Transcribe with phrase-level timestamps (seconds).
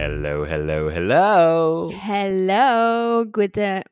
[0.00, 1.90] Hello, hello, hello.
[1.90, 3.82] Hello, guten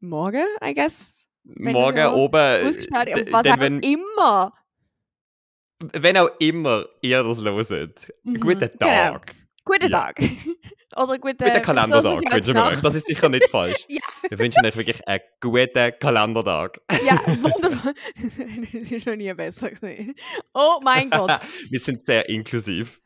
[0.00, 1.26] Morgen, I guess.
[1.42, 2.00] Wenn Morgen.
[2.04, 4.52] Ausgeschaut, d- und was auch wenn, immer.
[5.94, 7.40] wenn auch immer ihr das
[7.70, 8.12] hört.
[8.24, 8.76] Mhm, Guten genau.
[8.78, 9.34] Tag.
[9.64, 10.00] Guten Ja.
[10.12, 10.20] Tag.
[10.96, 12.80] Oder guten, Guten Kalendertag wünschen wir euch.
[12.82, 13.84] Das ist sicher nicht falsch.
[13.88, 14.00] Ja.
[14.28, 16.78] Wir wünschen euch wirklich einen guten Kalendertag.
[17.06, 17.94] Ja, wunderbar.
[18.22, 18.38] das
[18.92, 20.14] ist schon nie besser gesehen.
[20.52, 21.40] Oh mein Gott.
[21.70, 23.00] Wir sind sehr inklusiv.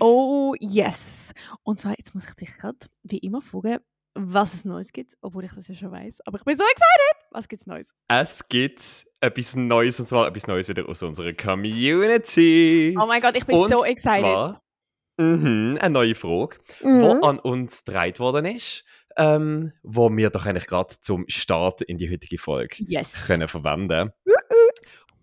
[0.00, 1.32] Oh yes.
[1.62, 3.78] Und zwar, jetzt muss ich dich gerade wie immer fragen,
[4.14, 6.20] was es Neues gibt, obwohl ich das ja schon weiß.
[6.26, 7.28] Aber ich bin so excited.
[7.30, 7.94] Was gibt's Neues?
[8.08, 12.94] Es gibt etwas Neues, und zwar etwas Neues wieder aus unserer Community.
[13.00, 14.20] Oh mein Gott, ich bin und so excited.
[14.20, 14.62] Zwar,
[15.18, 16.58] mhm, eine neue Frage.
[16.82, 17.00] Mhm.
[17.00, 18.84] wo an uns gedreht worden ist,
[19.16, 23.26] ähm, wo wir doch eigentlich gerade zum Start in die heutige Folge Yes.
[23.26, 24.12] können verwenden.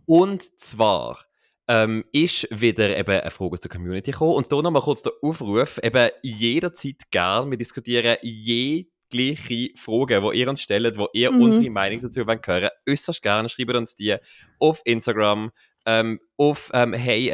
[0.06, 1.20] Und zwar
[1.70, 5.80] ähm, ist wieder eben eine Frage zur Community gekommen und hier nochmal kurz der Aufruf,
[5.84, 11.42] eben jederzeit gern, wir diskutieren jegliche Fragen, die ihr uns stellt, wo ihr Mhm.
[11.42, 14.16] unsere Meinung dazu wollt hören äußerst gerne, schreibt uns die
[14.60, 15.52] auf Instagram,
[15.86, 17.32] ähm, auf ähm, hey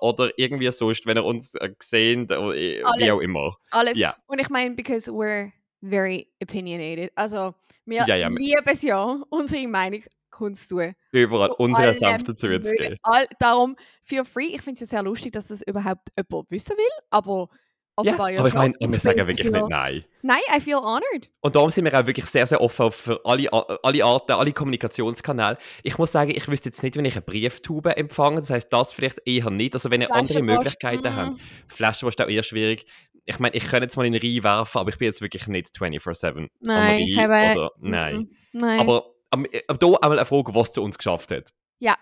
[0.00, 3.56] oder irgendwie sonst, wenn ihr uns äh, seht, oder, äh, wie auch immer.
[3.70, 3.98] Alles.
[3.98, 4.16] Ja.
[4.26, 5.50] Und ich meine, because we're
[5.82, 7.10] very opinionated.
[7.16, 10.94] Also, wir Ja, ja, lieben es ja, unsere Meinung kundzutun.
[11.12, 12.76] Überall Zu unsere allem Senf dazu zu möglichen.
[12.76, 12.96] geben.
[13.02, 14.46] All, darum, feel free.
[14.46, 17.04] Ich finde es ja sehr lustig, dass das überhaupt jemand wissen will.
[17.10, 20.04] Aber Ja, offenbar ja, aber ich meine, wir sagen wirklich feel- nicht nein.
[20.22, 21.30] Nein, I feel honored.
[21.40, 25.56] Und darum sind wir auch wirklich sehr, sehr offen für alle, alle Arten, alle Kommunikationskanäle.
[25.82, 28.40] Ich muss sagen, ich wüsste jetzt nicht, wenn ich eine Brieftube empfange.
[28.40, 29.74] Das heißt, das vielleicht eher nicht.
[29.74, 31.16] Also, wenn ihr andere Möglichkeiten mm.
[31.16, 31.40] habt.
[31.68, 32.86] Flaschenpost ist auch eher schwierig.
[33.24, 35.46] Ich meine, ich könnte jetzt mal in den Rhein werfen, aber ich bin jetzt wirklich
[35.46, 38.16] nicht 24-7 am Nein, ich habe- Oder, nein.
[38.16, 38.60] Mhm.
[38.60, 38.80] Nein.
[38.80, 41.52] Aber, aber, aber hier einmal eine Frage, was zu uns geschafft hat.
[41.78, 41.96] Ja.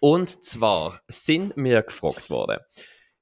[0.00, 2.60] Und zwar sind wir gefragt worden,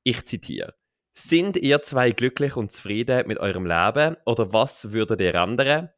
[0.03, 0.75] ich zitiere,
[1.13, 5.91] sind ihr zwei glücklich und zufrieden mit eurem Leben oder was würdet ihr ändern?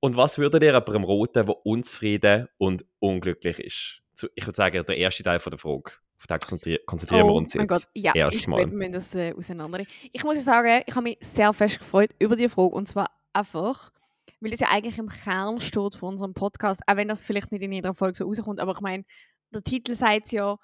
[0.00, 4.02] Und was würdet ihr jemandem roten, der unzufrieden und unglücklich ist?
[4.34, 5.92] Ich würde sagen, der erste Teil von der Frage.
[6.18, 7.70] Auf den konzentrieren, wir oh uns mein jetzt.
[7.70, 8.46] Gott, ja, erst ich
[8.92, 9.90] das äh, auseinandernehmen.
[10.12, 13.92] Ich muss sagen, ich habe mich sehr fest gefreut über die Frage und zwar einfach,
[14.44, 17.62] weil es ja eigentlich im Kern steht von unserem Podcast, auch wenn das vielleicht nicht
[17.62, 19.04] in jeder Folge so rauskommt, aber ich meine,
[19.52, 20.56] der Titel sagt es ja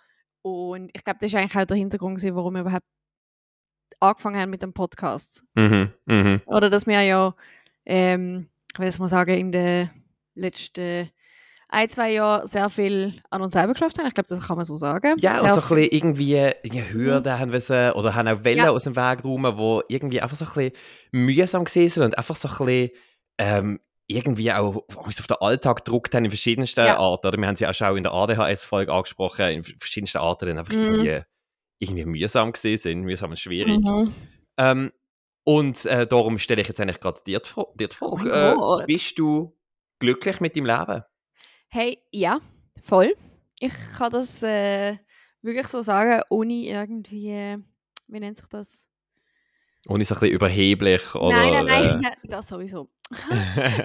[0.43, 2.87] und ich glaube, das ist eigentlich auch der Hintergrund, gewesen, warum wir überhaupt
[4.01, 5.43] angefangen haben mit dem Podcast.
[5.55, 6.41] Mhm, mhm.
[6.47, 7.35] Oder dass wir ja,
[7.85, 9.91] ähm, ich will jetzt mal sagen, in den
[10.35, 11.11] letzten
[11.69, 14.07] ein, zwei Jahren sehr viel an uns selber geschafft haben.
[14.07, 15.15] Ich glaube, das kann man so sagen.
[15.19, 18.59] Ja, und sehr so ein bisschen irgendwie irgendwie Hürden haben müssen oder haben auch Wellen
[18.59, 18.71] Ja.
[18.71, 20.73] aus dem Weg räumen, die irgendwie einfach so ein bisschen
[21.13, 22.91] mühsam gewesen sind und einfach so ein bisschen
[23.41, 26.99] ähm, irgendwie auch uns auf den Alltag gedruckt haben in verschiedensten Ja.
[26.99, 27.27] Arten.
[27.29, 30.75] Oder wir haben sie auch schon in der ADHS-Folge angesprochen, in verschiedensten Arten dann einfach
[30.75, 30.81] Mhm.
[30.81, 31.23] irgendwie,
[31.79, 33.79] irgendwie mühsam gewesen sind, mühsam und schwierig.
[33.79, 34.13] Mhm.
[34.59, 34.93] Ähm,
[35.45, 38.31] und äh, darum stelle ich jetzt eigentlich gerade dir die, Oh Frage.
[38.59, 39.57] mein äh, bist du
[40.01, 41.03] glücklich mit deinem Leben?
[41.69, 42.41] Hey, ja,
[42.83, 43.15] voll.
[43.61, 44.97] Ich kann das äh,
[45.41, 47.59] wirklich so sagen, ohne irgendwie, äh,
[48.09, 48.87] wie nennt sich das?
[49.89, 51.37] Ohne so ein bisschen überheblich oder...
[51.37, 52.91] nein, nein, nein, das sowieso.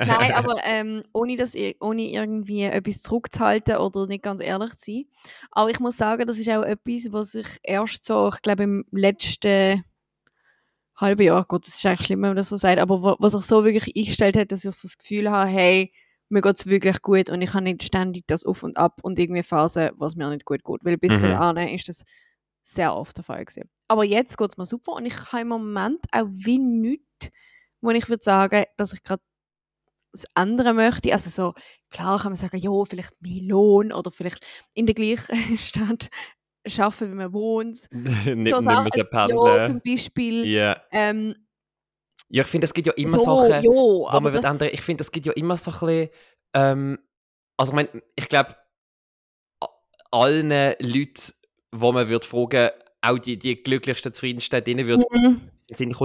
[0.06, 5.06] Nein, aber ähm, ohne, das, ohne irgendwie etwas zurückzuhalten oder nicht ganz ehrlich zu sein.
[5.52, 8.86] Aber ich muss sagen, das ist auch etwas, was ich erst so, ich glaube im
[8.92, 9.84] letzten
[10.96, 13.34] halben Jahr, Gott, das ist eigentlich schlimm, wenn man das so sagt, aber wo- was
[13.34, 15.92] sich so wirklich eingestellt hat, dass ich so das Gefühl habe, hey,
[16.30, 19.20] mir geht es wirklich gut und ich habe nicht ständig das Auf und Ab und
[19.20, 20.80] irgendwie Phasen, was mir nicht gut geht.
[20.84, 21.30] Weil bis Mhm.
[21.32, 22.04] dahin ist das
[22.64, 23.70] sehr oft der Fall gewesen.
[23.88, 27.30] Aber jetzt geht es mir super und ich habe im Moment auch wie nichts,
[27.86, 29.22] wo ich würde sagen, dass ich gerade
[30.12, 31.12] das ändern möchte.
[31.12, 31.54] Also so,
[31.90, 36.10] klar kann man sagen, ja, vielleicht mehr Lohn oder vielleicht in der gleichen Stadt
[36.78, 37.80] arbeiten, wie man wohnt.
[37.92, 40.46] nicht, so nicht Sachen, müssen ja, zum Beispiel.
[40.46, 40.82] Ja.
[40.92, 41.36] Ähm,
[42.30, 44.70] ja, ich finde, es gibt ja immer so, Sachen, ja, wo man das, ändern.
[44.72, 46.10] Ich finde, es gibt ja immer so ein bisschen,
[46.54, 47.00] ähm,
[47.58, 48.56] also ich, mein, ich glaube,
[50.12, 51.34] allen Leuten,
[51.72, 55.06] wo man wird fragen, auch die, die glücklichsten, zufriedensten, denen wird Mhm.
[55.06, 55.52] Kommen.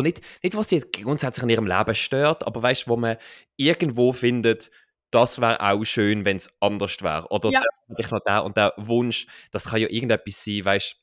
[0.04, 3.16] Nicht, nicht, was sie grundsätzlich in ihrem Leben stört, aber weißt du, wo man
[3.56, 4.70] irgendwo findet,
[5.10, 7.26] das wäre auch schön, wenn es anders wäre.
[7.30, 7.62] Oder Ja.
[7.98, 10.96] ich noch der und der Wunsch, das kann ja irgendetwas sein, weißt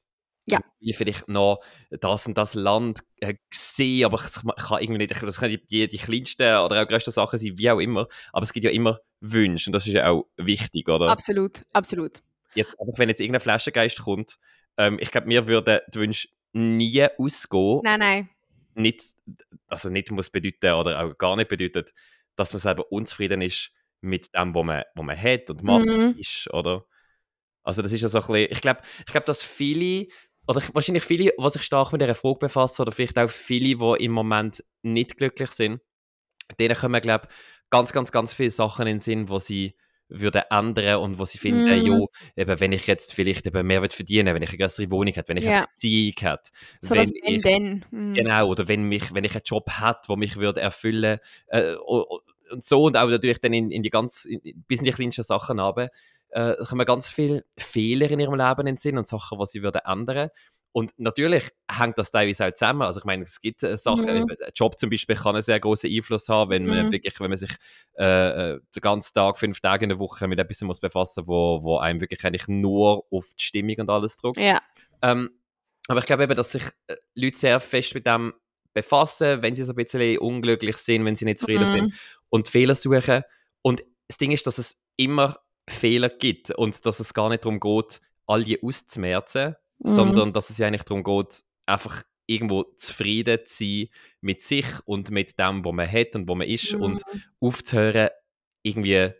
[0.47, 0.59] Ja.
[0.79, 1.59] wie vielleicht noch
[1.91, 5.87] das und das Land äh, gesehen, aber ich ich kann irgendwie nicht, das können die,
[5.87, 9.01] die kleinsten oder auch größten Sachen sein, wie auch immer, aber es gibt ja immer
[9.19, 11.09] Wünsche und das ist ja auch wichtig, oder?
[11.09, 12.21] Absolut, absolut.
[12.55, 14.37] Jetzt, wenn jetzt irgendein Flaschengeist kommt,
[14.77, 18.29] ähm, ich glaube, mir würden die Wünsche nie ausgehen Nein, nein.
[18.75, 19.01] nicht,
[19.67, 21.93] also nicht muss bedeuten oder auch gar nicht bedeutet,
[22.35, 23.71] dass man selber unzufrieden ist
[24.01, 26.15] mit dem, was man, was man hat und macht Mhm.
[26.17, 26.85] ist, oder?
[27.63, 30.07] Also das ist ja so ein bisschen, ich glaube, ich glaub, dass viele
[30.47, 33.75] oder ich- wahrscheinlich viele, die sich stark mit dieser Frage befassen, oder vielleicht auch viele,
[33.97, 35.81] die im Moment nicht glücklich sind,
[36.59, 37.35] denen kommen, glaube ich,
[37.69, 39.75] ganz, ganz, ganz viele Sachen in den Sinn, wo sie
[40.09, 41.85] würden ändern und wo sie finden, Mm.
[41.85, 45.29] jo, eben, wenn ich jetzt vielleicht eben mehr verdienen wenn ich eine größere Wohnung hätte,
[45.29, 45.57] wenn ich Ja.
[45.59, 46.51] eine Beziehung hätte,
[46.81, 47.85] So wenn wenn ich, denn.
[47.91, 48.13] Mhm.
[48.13, 52.63] genau, oder wenn, mich, wenn ich einen Job hätte, der mich würde erfüllen äh, und
[52.63, 55.59] so und auch natürlich dann in, in die ganz, in, bis in die kleinsten Sachen
[55.59, 55.89] runter,
[56.29, 59.61] äh, kommen ganz viele Fehler in ihrem Leben in den Sinn und Sachen, die sie
[59.63, 60.29] würden ändern
[60.77, 62.83] und natürlich hängt das teilweise auch zusammen.
[62.83, 64.27] Also ich meine, es gibt äh, Sachen, Mhm.
[64.29, 66.91] ein Job zum Beispiel kann einen sehr großen Einfluss haben, wenn man Mhm.
[66.91, 67.49] wirklich, wenn man sich
[67.97, 71.63] äh, äh, den ganzen Tag, fünf Tage in der Woche mit etwas muss befassen, wo,
[71.63, 74.39] wo einem wirklich eigentlich nur auf die Stimmung und alles drückt.
[74.39, 74.61] Ja.
[75.01, 75.31] Ähm,
[75.87, 78.33] aber ich glaube eben, dass sich äh, Leute sehr fest mit dem
[78.75, 81.71] befassen, wenn sie so ein bisschen unglücklich sind, wenn sie nicht zufrieden Mhm.
[81.71, 81.93] sind
[82.29, 83.23] und Fehler suchen.
[83.63, 87.59] Und das Ding ist, dass es immer Fehler gibt und dass es gar nicht darum
[87.59, 89.87] geht, all die auszumerzen, Mhm.
[89.87, 93.87] sondern dass es ja eigentlich darum geht, einfach irgendwo zufrieden zu sein
[94.21, 96.81] mit sich und mit dem, was man hat und wo man ist Mhm.
[96.81, 97.03] und
[97.39, 98.09] aufzuhören,
[98.63, 99.11] irgendwie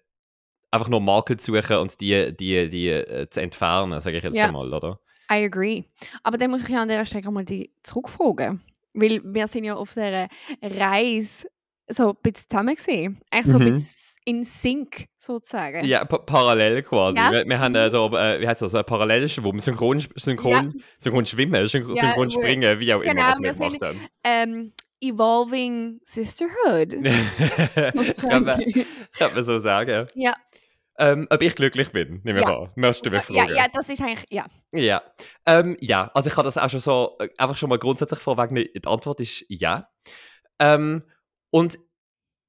[0.72, 4.36] einfach nur Makel zu suchen und die, die, die äh, zu entfernen, sage ich jetzt
[4.36, 4.46] Ja.
[4.48, 5.00] einmal, oder?
[5.32, 5.84] I agree.
[6.24, 8.62] Aber dann muss ich ja an dieser Stelle mal die zurückfragen.
[8.94, 10.28] Weil wir sind ja auf dieser
[10.62, 11.48] Reise
[11.90, 13.22] so ein bisschen zusammen gesehen.
[13.32, 13.74] Eigentlich so ein Mhm.
[13.74, 13.88] bisschen
[14.28, 15.86] in Sync, sozusagen.
[15.86, 17.18] Ja, pa parallel quasi.
[17.18, 17.32] Ja.
[17.32, 21.66] Wir, wir haben äh, da, äh, wie heißt das, äh, Parallelschwimmen, Synchron, synchron, synchron Schwimmen,
[21.66, 24.08] Synchron, Ja, synchron Springen, wie auch immer Genau, was wir gemacht haben.
[24.26, 26.90] Ähm, Evolving Sisterhood.
[28.20, 28.60] kann, man,
[29.18, 30.06] kann man so sagen.
[30.14, 30.36] Ja.
[31.00, 32.58] Ähm, ob ich glücklich bin, nehme ich Ja.
[32.64, 32.72] an.
[32.76, 33.56] Möchtest du mich ja, fragen?
[33.56, 34.46] ja, das ist eigentlich, ja.
[34.74, 35.02] Ja.
[35.46, 38.68] Ähm, ja, also ich kann das auch schon so, äh, einfach schon mal grundsätzlich vorwegnehmen.
[38.76, 39.88] Die Antwort ist ja.
[40.60, 41.04] Ähm,
[41.50, 41.80] und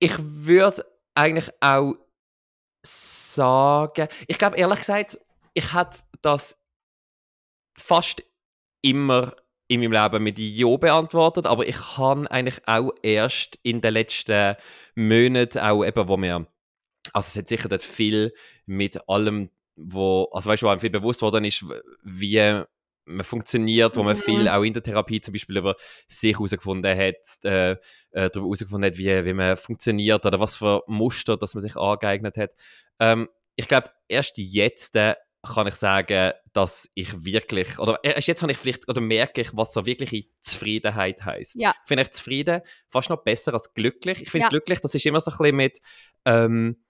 [0.00, 0.84] ich würde
[1.18, 1.94] eigentlich auch
[2.84, 5.18] sagen, ich glaube ehrlich gesagt,
[5.54, 6.62] ich hätte das
[7.76, 8.22] fast
[8.82, 9.34] immer
[9.68, 14.56] in meinem Leben mit Ja beantwortet, aber ich habe eigentlich auch erst in den letzten
[14.94, 16.46] Monaten, auch eben, wo mir,
[17.12, 18.32] also es hat sicher dort viel
[18.64, 21.64] mit allem, wo, also weißt du, wo einem viel bewusst worden ist,
[22.02, 22.62] wie
[23.08, 24.20] man funktioniert, wo man Mhm.
[24.20, 25.74] viel auch in der Therapie zum Beispiel über
[26.06, 27.76] sich herausgefunden hat, äh, äh,
[28.12, 32.36] darüber herausgefunden hat, wie, wie man funktioniert oder was für Muster, das man sich angeeignet
[32.36, 32.50] hat.
[33.00, 35.14] Ähm, ich glaube, erst jetzt äh,
[35.54, 39.50] kann ich sagen, dass ich wirklich, oder erst jetzt kann ich vielleicht, oder merke ich,
[39.56, 41.54] was so wirkliche Zufriedenheit heißt.
[41.54, 41.70] Ja.
[41.82, 44.22] Ich finde ich zufrieden fast noch besser als glücklich.
[44.22, 44.48] Ich finde Ja.
[44.48, 45.78] glücklich, das ist immer so ein bisschen mit,
[46.24, 46.82] ähm,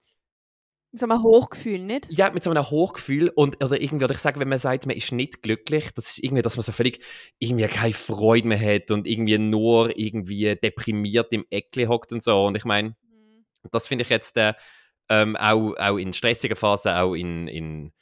[0.91, 2.07] So ein Hochgefühl, nicht?
[2.09, 4.95] ja, mit so einem Hochgefühl und oder irgendwie, oder ich sage, wenn man sagt, man
[4.95, 6.99] ist nicht glücklich, das ist irgendwie, dass man so völlig
[7.37, 12.45] irgendwie keine Freude mehr hat und irgendwie nur irgendwie deprimiert im Eckli hockt und so.
[12.45, 12.95] Und ich meine,
[13.71, 14.53] das finde ich jetzt äh,
[15.09, 17.93] ähm, auch, auch in stressigen Phasen, auch in, in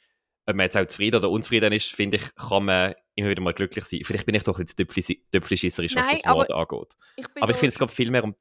[0.46, 3.52] ob man jetzt auch zufrieden oder unzufrieden ist, finde ich, kann man immer wieder mal
[3.52, 4.00] glücklich sein.
[4.02, 6.96] Vielleicht bin ich doch jetzt töpflischisserisch, was das Wort angeht.
[7.16, 8.34] Ich Aber ich finde es geht viel mehr um,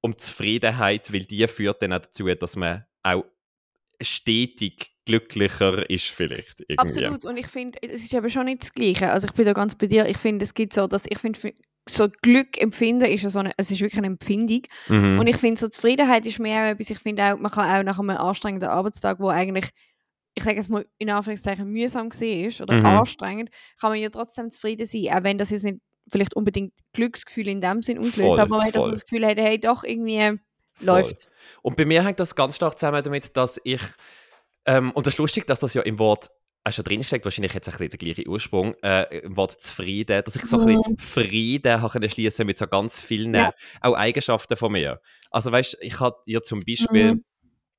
[0.00, 3.24] um Zufriedenheit, weil die führt dann auch dazu, dass man auch
[4.04, 6.60] stetig glücklicher ist vielleicht.
[6.60, 6.78] Irgendwie.
[6.78, 7.24] Absolut.
[7.24, 9.10] Und ich finde, es ist eben schon nicht das Gleiche.
[9.10, 10.08] Also ich bin da ganz bei dir.
[10.08, 11.38] Ich finde, es gibt so, dass ich finde,
[11.86, 14.62] so Glück empfinden ist ja so eine, es ist wirklich eine Empfindung.
[14.88, 15.18] Mhm.
[15.18, 17.84] Und ich finde, so Zufriedenheit ist mehr auch etwas, ich finde auch, man kann auch
[17.84, 19.68] nach einem anstrengenden Arbeitstag, wo eigentlich,
[20.34, 22.86] ich sage es mal in Anführungszeichen, mühsam war oder Mhm.
[22.86, 25.08] anstrengend, kann man ja trotzdem zufrieden sein.
[25.12, 25.78] Auch wenn das jetzt nicht
[26.10, 29.38] vielleicht unbedingt Glücksgefühl in dem Sinn auslöst, Voll, aber wenn dass man das Gefühl hat,
[29.38, 30.38] hey, doch, irgendwie
[30.74, 30.86] Voll.
[31.02, 31.28] läuft.
[31.62, 33.80] Und bei mir hängt das ganz stark zusammen damit, dass ich,
[34.66, 36.30] ähm, und das ist lustig, dass das ja im Wort
[36.66, 40.34] auch schon drinsteckt, wahrscheinlich es ein bisschen den gleichen Ursprung, äh, im Wort zufrieden, dass
[40.36, 43.52] ich so ein bisschen Frieden habe schließen mit so ganz vielen Ja.
[43.82, 45.00] auch Eigenschaften von mir.
[45.30, 47.24] Also weißt, ich habe ja zum Beispiel Mhm.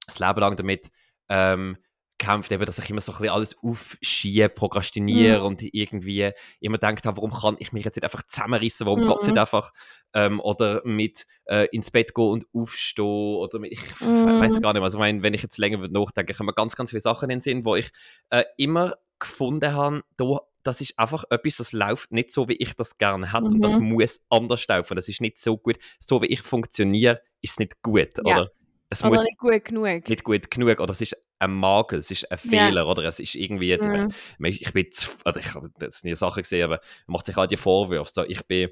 [0.05, 0.89] das Leben lang damit
[1.29, 1.77] ähm,
[2.17, 5.45] gekämpft, eben, dass ich immer so ein bisschen alles aufschiebe, prokrastiniere Mhm.
[5.45, 9.07] und irgendwie immer gedacht habe, warum kann ich mich jetzt nicht einfach zusammenrissen, warum Mhm.
[9.07, 9.72] geht es nicht einfach
[10.13, 14.25] ähm, oder mit äh, ins Bett gehen und aufstehen oder mit, ich Mhm.
[14.39, 16.53] weiß gar nicht mehr, also ich meine, wenn ich jetzt länger würde nachdenken, kommen mir
[16.53, 17.91] ganz, ganz viele Sachen in den Sinn, wo ich
[18.29, 22.75] äh, immer gefunden habe, da, das ist einfach etwas, das läuft nicht so, wie ich
[22.75, 23.88] das gerne hätte und das Mhm.
[23.88, 27.81] muss anders laufen, das ist nicht so gut, so wie ich funktioniere, ist es nicht
[27.81, 28.39] gut, Ja.
[28.39, 28.50] oder?
[28.95, 30.07] Es Oder muss nicht gut genug.
[30.07, 32.37] nicht gut genug oder es ist ein Makel, es ist ein.
[32.37, 34.13] Fehler oder es ist irgendwie, Mhm.
[34.39, 37.51] ich bin zu, also ich habe jetzt nie Sachen gesehen, aber man macht sich halt
[37.51, 38.69] die Vorwürfe, so, ich bin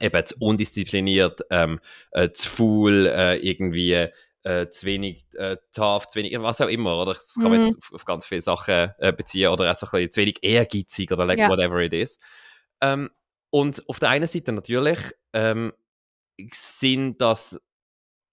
[0.00, 1.80] eben zu undiszipliniert, ähm,
[2.12, 4.08] äh, zu faul, äh, irgendwie
[4.44, 7.66] äh, zu wenig äh, tough, zu wenig, was auch immer, oder das kann man Mhm.
[7.66, 11.12] jetzt auf, ganz viele Sachen äh, beziehen oder auch so ein bisschen zu wenig ehrgeizig
[11.12, 11.48] oder like Ja.
[11.50, 12.18] whatever it is.
[12.80, 13.10] Ähm,
[13.50, 14.98] und auf der einen Seite natürlich
[15.34, 15.74] ähm,
[16.52, 17.60] sind das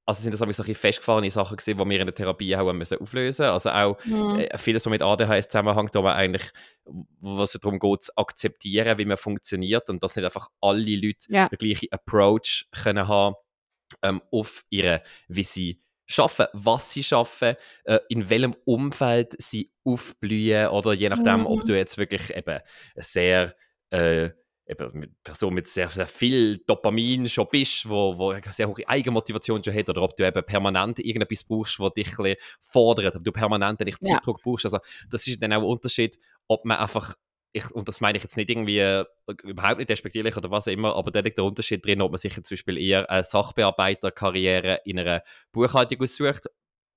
[0.07, 2.97] also sind das aber solche festgefahrene Sachen gewesen, die wir in der Therapie haben müssen
[2.99, 3.45] auflösen.
[3.45, 4.39] Also auch Mhm.
[4.39, 6.49] äh, vieles, was mit ADHS zusammenhängt, wo man eigentlich,
[7.19, 11.25] was es darum geht, zu akzeptieren, wie man funktioniert und dass nicht einfach alle Leute
[11.29, 11.47] Ja.
[11.49, 13.35] den gleichen Approach können haben
[14.01, 20.67] ähm, auf ihre, wie sie schaffen, was sie schaffen, äh, in welchem Umfeld sie aufblühen
[20.69, 21.67] oder je nachdem, ob Mhm.
[21.67, 22.59] du jetzt wirklich eben
[22.95, 23.55] sehr
[23.89, 24.29] äh,
[24.67, 28.87] eben eine Person mit sehr, sehr viel Dopamin schon bist, wo, wo eine sehr hohe
[28.87, 33.23] Eigenmotivation schon hat, oder ob du eben permanent irgendetwas brauchst, was dich ein fordert, ob
[33.23, 33.95] du permanent Ja.
[34.01, 34.65] Zeitdruck brauchst.
[34.65, 37.15] Also das ist dann auch ein Unterschied, ob man einfach
[37.53, 39.05] ich, und das meine ich jetzt nicht irgendwie äh,
[39.43, 42.17] überhaupt nicht despektierlich oder was auch immer, aber da liegt der Unterschied drin, ob man
[42.17, 46.47] sich jetzt zum Beispiel eher eine Sachbearbeiterkarriere in einer Buchhaltung aussucht,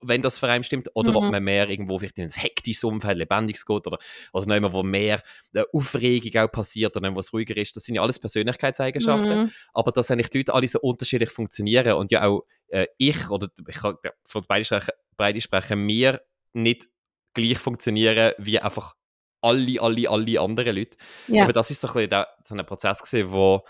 [0.03, 1.31] wenn das für einen stimmt, oder ob Mhm.
[1.31, 3.99] man mehr irgendwo vielleicht in ein hektisches Umfeld, lebendiges geht oder,
[4.33, 7.77] oder noch immer, wo mehr äh, Aufregung auch passiert oder noch was ruhiger ist.
[7.77, 9.53] Das sind ja alles Persönlichkeitseigenschaften, Mhm.
[9.75, 13.49] aber dass eigentlich die Leute alle so unterschiedlich funktionieren und ja auch äh, ich oder
[13.69, 16.89] ich kann ja, von uns beide sprechen, beide sprechen, wir nicht
[17.35, 18.95] gleich funktionieren wie einfach
[19.43, 20.97] alle, alle, alle anderen Leute.
[21.29, 21.45] Ja.
[21.45, 23.63] Aber das ist so ein, bisschen der, so ein Prozess gewesen, wo,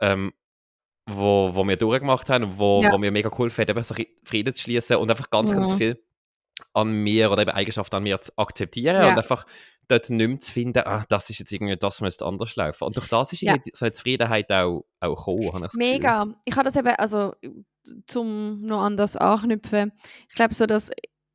[0.00, 0.32] ähm,
[1.06, 2.92] wo, wo wir durchgemacht haben und wo, Ja.
[2.92, 3.94] wo mir mega geholfen hat, eben so
[4.24, 5.76] Frieden zu schließen und einfach ganz, ganz Mhm.
[5.76, 6.02] viel
[6.72, 9.10] an mir oder eben Eigenschaften an mir zu akzeptieren Ja.
[9.10, 9.44] und einfach
[9.88, 12.84] dort nicht mehr zu finden, ah, das ist jetzt irgendwie, das müsste anders laufen.
[12.84, 13.54] Und durch das ist Ja.
[13.74, 15.92] so eine Zufriedenheit auch, auch gekommen, habe ich das Gefühl.
[15.92, 16.26] Mega.
[16.46, 17.32] Ich habe das eben, also
[18.06, 19.92] zum noch anders anknüpfen,
[20.28, 20.90] ich glaube so, dass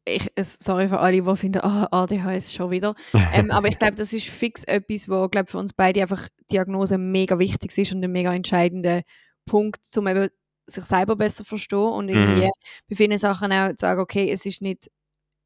[0.05, 2.95] ich, es- sorry für alle, die finden, ah, ADHS schon wieder.
[3.35, 6.97] ähm, aber ich glaube, das ist fix etwas, wo glaub, für uns beide einfach Diagnose
[6.97, 9.03] mega wichtig ist und ein mega entscheidender
[9.49, 10.29] Punkt, um eben
[10.67, 12.51] sich selber besser zu verstehen und irgendwie Mhm.
[12.89, 14.89] bei vielen Sachen auch zu sagen, okay, es ist nicht,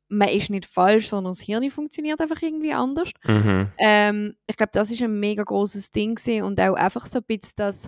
[0.09, 3.11] man ist nicht falsch, sondern das Hirn funktioniert einfach irgendwie anders.
[3.23, 3.71] Mhm.
[3.77, 7.23] Ähm, ich glaube, das ist ein mega großes Ding gewesen und auch einfach so ein
[7.25, 7.87] bisschen das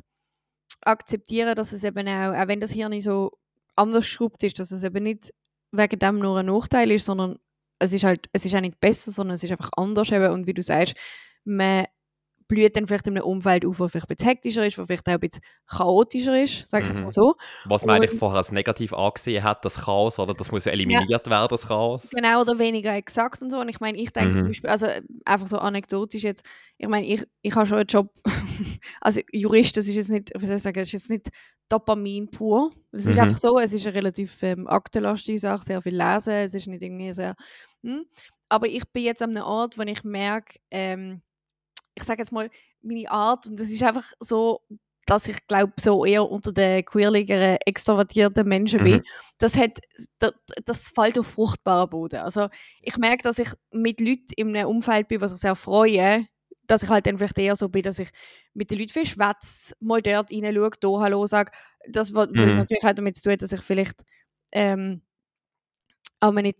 [0.81, 3.31] akzeptieren, dass es eben auch, auch wenn das Hirn so
[3.75, 5.34] anders geschraubt ist, dass es eben nicht
[5.72, 7.38] wegen dem nur ein Nachteil ist, sondern
[7.79, 10.48] es ist halt, es ist auch nicht besser, sondern es ist einfach anders eben und
[10.48, 10.95] wie du sagst,
[11.43, 11.86] man
[12.47, 15.07] blüht dann vielleicht in einem Umfeld auf, wo vielleicht ein bisschen hektischer ist, wo vielleicht
[15.07, 17.05] auch ein bisschen chaotischer ist, sage ich jetzt Mhm.
[17.05, 17.35] mal so.
[17.65, 20.71] Was man eigentlich Und- vorher als negativ angesehen hat, das Chaos, oder das muss ja
[20.71, 22.09] eliminiert werden, das Chaos.
[22.11, 23.59] Genau, oder weniger exakt und so.
[23.59, 24.49] Und ich meine, ich denke zum Mhm.
[24.49, 24.87] Beispiel, also
[25.25, 26.43] einfach so anekdotisch jetzt,
[26.77, 28.09] ich meine, ich, ich habe schon einen Job,
[29.01, 31.29] also Jurist, das ist jetzt nicht, wie soll ich sagen, das ist jetzt nicht
[31.67, 32.71] Dopamin pur.
[32.91, 33.21] Es ist Mhm.
[33.23, 36.83] einfach so, es ist eine relativ ähm, aktenlastige Sache, sehr viel lesen, es ist nicht
[36.83, 37.33] irgendwie sehr,
[37.83, 38.05] hm.
[38.49, 41.21] aber ich bin jetzt an einem Ort, wo ich merke, ähm,
[41.95, 42.49] ich sage jetzt mal,
[42.81, 44.61] meine Art, und das ist einfach so,
[45.07, 49.03] dass ich glaube, so eher unter den queerligeren, extrovertierten Menschen bin, Mhm.
[49.37, 49.79] das, hat,
[50.19, 50.33] das,
[50.65, 52.19] das fällt auf fruchtbaren Boden.
[52.21, 52.49] Also
[52.81, 56.27] ich merke, dass ich mit Leuten in einem Umfeld bin, was ich sehr freue,
[56.67, 58.09] dass ich halt dann vielleicht eher so bin, dass ich
[58.55, 61.51] mit den Leuten viel schwätze, mal dort reinschaue, da Hallo sage.
[61.87, 62.55] Das was Mhm.
[62.57, 64.03] natürlich auch damit zu tun, dass ich vielleicht
[64.51, 65.01] ähm,
[66.19, 66.59] auch mal nicht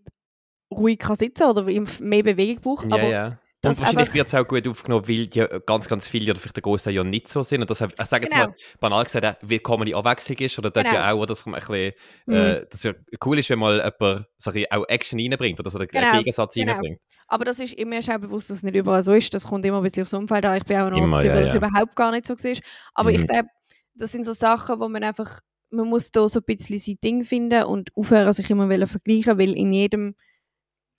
[0.74, 2.88] ruhig kann sitzen oder mehr Bewegung brauche.
[2.90, 3.40] Ja, aber ja.
[3.66, 6.56] Das Und wahrscheinlich wird es auch gut aufgenommen, weil die ganz, ganz viele oder vielleicht
[6.56, 7.62] der Großteil ja nicht so sind.
[7.62, 8.48] Und das, ich sage jetzt Genau.
[8.48, 10.58] mal banal gesagt, eine willkommene Abwechslung ist.
[10.60, 10.96] Oder Genau.
[10.96, 11.94] ja auch, dass man ein bisschen,
[12.26, 12.34] Mhm.
[12.34, 12.94] äh, dass ja
[13.26, 16.54] cool ist, wenn mal jemand so ein auch Action reinbringt oder so einen Genau, Gegensatz
[16.54, 16.74] genau.
[16.74, 17.02] reinbringt.
[17.28, 19.34] Aber das ist immer schon bewusst, dass es nicht überall so ist.
[19.34, 20.58] Das kommt immer ein bisschen aufs Umfeld an.
[20.58, 21.58] Ich bin auch noch Immer, ja, das ja.
[21.58, 22.54] überhaupt gar nicht so war.
[22.94, 23.16] Aber Mhm.
[23.16, 23.50] ich glaube,
[23.96, 25.40] das sind so Sachen, wo man einfach,
[25.72, 29.54] man muss da so ein bisschen sein Ding finden und aufhören, sich immer vergleichen, weil
[29.58, 30.16] in jedem,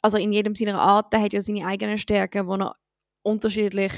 [0.07, 2.77] also in jedem seiner Art, der hat ja seine eigenen Stärken, wo er
[3.25, 3.93] unterschiedlich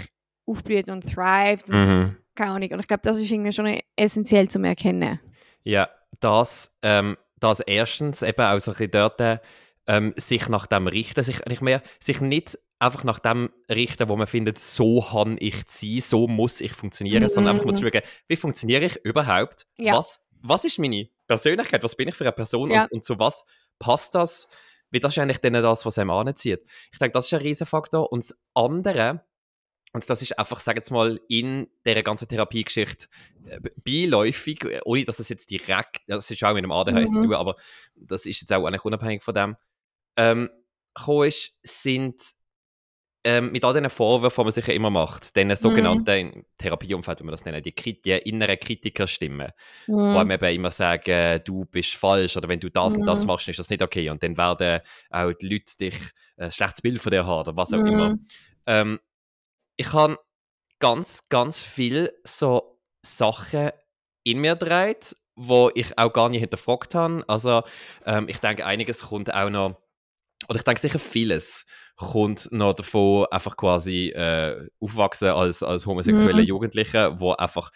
[0.46, 2.16] aufblüht und thrived und Mhm.
[2.34, 2.70] keine Ahnung.
[2.72, 5.20] Und ich glaube, das ist irgendwie schon essentiell zu erkennen.
[5.64, 5.88] Ja,
[6.20, 9.40] das, ähm, das erstens eben auch so ein bisschen dort
[9.86, 14.16] ähm, sich nach dem richten, sich, ich mehr, sich nicht einfach nach dem richten, wo
[14.16, 18.00] man findet, so kann ich sein, so muss ich funktionieren, sondern einfach mal zu schauen,
[18.28, 19.66] wie funktioniere ich überhaupt?
[19.76, 19.98] Ja.
[19.98, 21.82] Was, was ist meine Persönlichkeit?
[21.84, 22.84] Was bin ich für eine Person Ja.
[22.84, 23.44] und, und zu was
[23.78, 24.48] passt das?
[24.90, 26.64] Wie das ist eigentlich dann das, was einem anzieht.
[26.92, 28.10] Ich denke, das ist ein Riesenfaktor.
[28.10, 29.24] Und das andere,
[29.92, 33.06] und das ist einfach, sag jetzt mal, in dieser ganzen Therapiegeschichte
[33.46, 37.18] äh, beiläufig, äh, ohne dass es jetzt direkt, das ist auch mit dem ADHS zu
[37.20, 37.24] Mhm.
[37.24, 37.54] tun, aber
[37.96, 39.56] das ist jetzt auch eigentlich unabhängig von dem,
[40.16, 40.50] ähm,
[41.24, 42.20] ist, sind
[43.28, 47.20] ähm, mit all diesen Vorwürfen, die man sich ja immer macht, den sogenannten im Therapieumfeld,
[47.20, 49.52] wie man das nennt, die, Krit die inneren Kritikerstimmen,
[50.06, 50.16] wo Mhm.
[50.18, 53.26] einem eben immer sagen, du bist falsch oder wenn du das und das Mhm.
[53.26, 54.80] machst, ist das nicht okay und dann werden
[55.10, 55.94] auch die Leute dich
[56.38, 58.12] äh, ein schlechtes Bild von dir haben oder was auch immer.
[58.12, 58.26] Mhm.
[58.66, 59.00] Ähm,
[59.76, 60.18] ich habe
[60.80, 63.70] ganz, ganz viel so Sachen
[64.24, 67.24] in mir gedreht, wo ich auch gar nicht hinterfragt habe.
[67.28, 67.62] Also
[68.06, 69.76] ähm, ich denke, einiges kommt auch noch,
[70.48, 71.66] oder ich denke sicher vieles
[71.98, 76.48] kommt noch davon, einfach quasi äh, aufwachsen als, als homosexuelle Mhm.
[76.48, 77.70] Jugendliche, wo einfach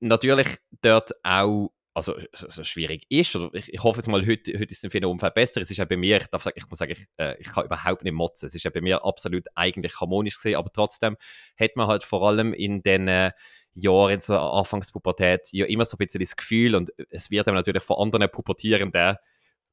[0.00, 3.34] natürlich dort auch also so, so schwierig ist.
[3.36, 5.60] Oder ich, ich hoffe jetzt mal, heute, heute ist es in Umfeld besser.
[5.60, 7.64] Es ist ja bei mir, ich, darf sagen, ich muss sagen, ich, äh, ich kann
[7.64, 8.46] überhaupt nicht motzen.
[8.46, 11.16] Es ist ja bei mir absolut eigentlich harmonisch gesehen, aber trotzdem
[11.58, 13.30] hat man halt vor allem in den äh,
[13.72, 17.56] Jahren, in der Anfangspubertät, ja immer so ein bisschen das Gefühl, und es wird einem
[17.56, 19.16] natürlich von anderen pubertierenden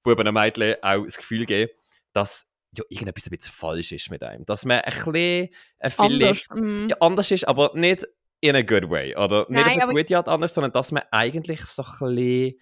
[0.03, 1.71] Buben und Mädchen auch das Gefühl geben,
[2.13, 4.45] dass ja, irgendetwas ein bisschen falsch ist mit einem.
[4.45, 5.49] Dass man ein bisschen
[5.79, 6.89] äh, vielleicht Anders, mm.
[6.89, 8.07] ja, anders ist, aber nicht
[8.39, 9.15] in a good way.
[9.15, 12.59] Oder nicht Nein, auf eine gute Art anders, sondern dass man eigentlich so ein bisschen,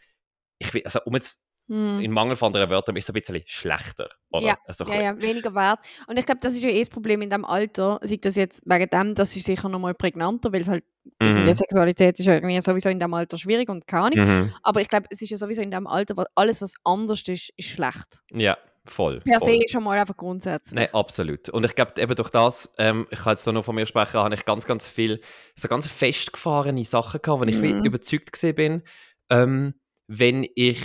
[0.58, 2.00] ich will, also um jetzt Mm.
[2.00, 4.10] in Mangel von anderen Wörtern, ist so ein bisschen schlechter.
[4.32, 4.48] Oder?
[4.48, 5.80] Ja, also Ja, ja, weniger wert.
[6.08, 8.00] Und ich glaube, das ist ja eh das Problem in diesem Alter.
[8.02, 10.84] Sieht das jetzt wegen dem, das ist sicher noch mal prägnanter, weil es halt
[11.22, 14.20] die Sexualität ist ja irgendwie sowieso in diesem Alter schwierig und keine Ahnung.
[14.20, 14.40] Mhm.
[14.46, 14.54] Mhm.
[14.64, 17.52] Aber ich glaube, es ist ja sowieso in diesem Alter, wo alles, was anders ist,
[17.56, 18.22] ist schlecht.
[18.32, 18.58] Ja,
[18.92, 19.22] voll.
[19.22, 20.76] Per se schon mal einfach grundsätzlich.
[20.76, 21.50] Nein, absolut.
[21.50, 24.20] Und ich glaube, eben durch das, ähm, ich kann jetzt so nur von mir sprechen,
[24.20, 25.22] habe ich ganz, ganz viel,
[25.56, 27.84] so ganz festgefahrene Sachen gehabt, wo ich Mhm.
[27.86, 28.84] überzeugt bin,
[29.30, 29.74] ähm,
[30.08, 30.80] wenn ich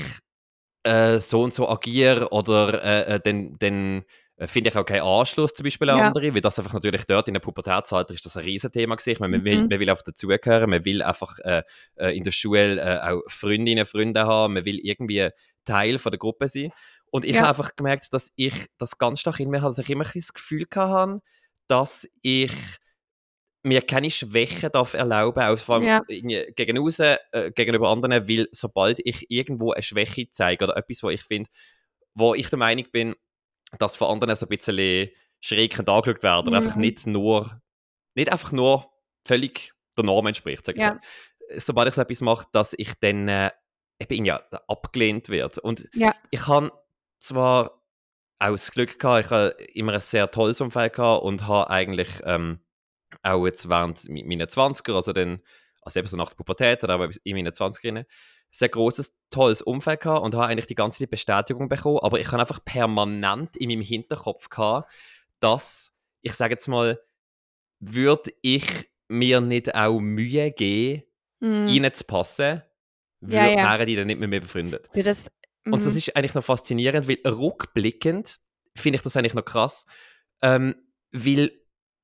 [0.85, 4.05] äh, so und so agiere oder äh, äh, dann, dann
[4.37, 6.07] äh, finde ich auch keinen Anschluss zum Beispiel an Ja.
[6.09, 9.11] andere, weil das einfach natürlich dort in der Pubertätsalter ist das ein Riesenthema gewesen.
[9.11, 9.69] Ich meine, man, will, Mhm.
[9.71, 11.63] man will einfach dazugehören, man will einfach äh,
[11.97, 15.31] äh, in der Schule äh, auch Freundinnen, Freunde haben, man will irgendwie
[15.65, 16.71] Teil von der Gruppe sein.
[17.11, 17.43] Und ich Ja.
[17.43, 20.33] habe einfach gemerkt, dass ich das ganz stark in mir habe, dass ich immer das
[20.33, 21.21] Gefühl hatte,
[21.69, 22.53] dass ich
[23.63, 26.03] mir keine Schwäche darf erlauben, auch vor allem Ja.
[26.55, 31.09] gegen aussen, äh, gegenüber anderen, weil sobald ich irgendwo eine Schwäche zeige oder etwas, wo
[31.09, 31.49] ich finde,
[32.15, 33.15] wo ich der Meinung bin,
[33.79, 35.09] dass von anderen so ein bisschen
[35.41, 36.83] schräg angeschaut werden oder einfach Mhm.
[36.83, 37.61] nicht nur,
[38.15, 38.91] nicht einfach nur
[39.27, 40.95] völlig der Norm entspricht, sag ich Ja.
[40.95, 41.01] mal.
[41.57, 43.51] Sobald ich so etwas mache, dass ich dann äh,
[44.01, 44.37] eben ja
[44.69, 45.61] abgelehnt werde.
[45.61, 46.15] Und Ja.
[46.31, 46.73] ich habe
[47.21, 47.83] zwar
[48.39, 52.09] auch das Glück gehabt, ich habe immer ein sehr tolles Umfeld gehabt und habe eigentlich
[52.25, 52.61] ähm,
[53.23, 55.41] auch jetzt während meiner 20er, also dann,
[55.83, 58.07] also eben so nach der Pubertät oder aber in meinen 20ern, ein
[58.51, 62.41] sehr großes, tolles Umfeld gehabt und habe eigentlich die ganze Bestätigung bekommen, aber ich habe
[62.41, 64.91] einfach permanent in meinem Hinterkopf gehabt,
[65.41, 67.01] dass, ich sage jetzt mal,
[67.81, 68.65] würde ich
[69.09, 71.03] mir nicht auch Mühe geben,
[71.69, 72.63] reinzupassen, wür-
[73.29, 73.73] Ja, ja.
[73.73, 74.89] wären die dann nicht mit mir befreundet.
[74.95, 75.31] Das,
[75.65, 75.99] Und das mhm.
[75.99, 78.39] ist eigentlich noch faszinierend, weil rückblickend
[78.77, 79.87] finde ich das eigentlich noch krass,
[80.43, 80.75] ähm,
[81.13, 81.53] weil,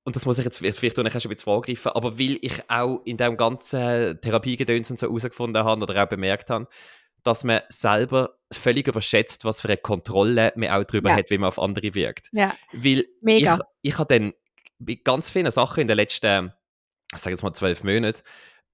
[0.04, 2.62] und das muss ich jetzt vielleicht tun, ich schon ein bisschen vorgreifen, aber weil ich
[2.68, 6.68] auch in dem ganzen Therapiegedöns und so herausgefunden habe oder auch bemerkt habe,
[7.22, 11.16] dass man selber völlig überschätzt, was für eine Kontrolle man auch darüber Ja.
[11.16, 12.28] hat, wie man auf andere wirkt.
[12.32, 13.58] ja, Weil Mega.
[13.82, 14.32] ich, ich habe dann
[14.78, 16.52] bei ganz vielen Sachen in den letzten,
[17.12, 18.22] ich sage jetzt mal zwölf Monaten,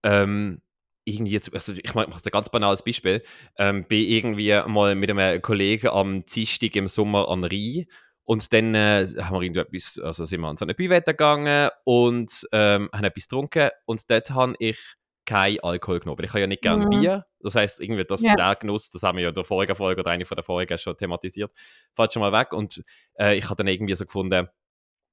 [0.05, 0.63] ähm,
[1.07, 3.23] irgendwie jetzt, also ich mache ein ganz banales Beispiel,
[3.59, 7.87] ähm, bin irgendwie mal mit einem Kollegen am Dienstag im Sommer an Rhein
[8.25, 12.47] und dann äh, haben wir irgendetwas, also sind wir an so eine Bivette gegangen und
[12.53, 14.79] ähm, haben etwas getrunken und dort habe ich
[15.25, 16.19] kein Alkohol genommen.
[16.19, 16.91] weil Ich habe ja nicht gerne Mhm.
[16.91, 17.27] Bier.
[17.41, 18.35] Das heißt irgendwie, dass Ja.
[18.35, 20.79] der Genuss, das haben wir ja in der vorigen Folge oder eine von der vorigen
[20.79, 21.53] schon thematisiert,
[21.95, 22.53] fällt schon mal weg.
[22.53, 22.83] Und
[23.19, 24.49] äh, ich habe dann irgendwie so gefunden,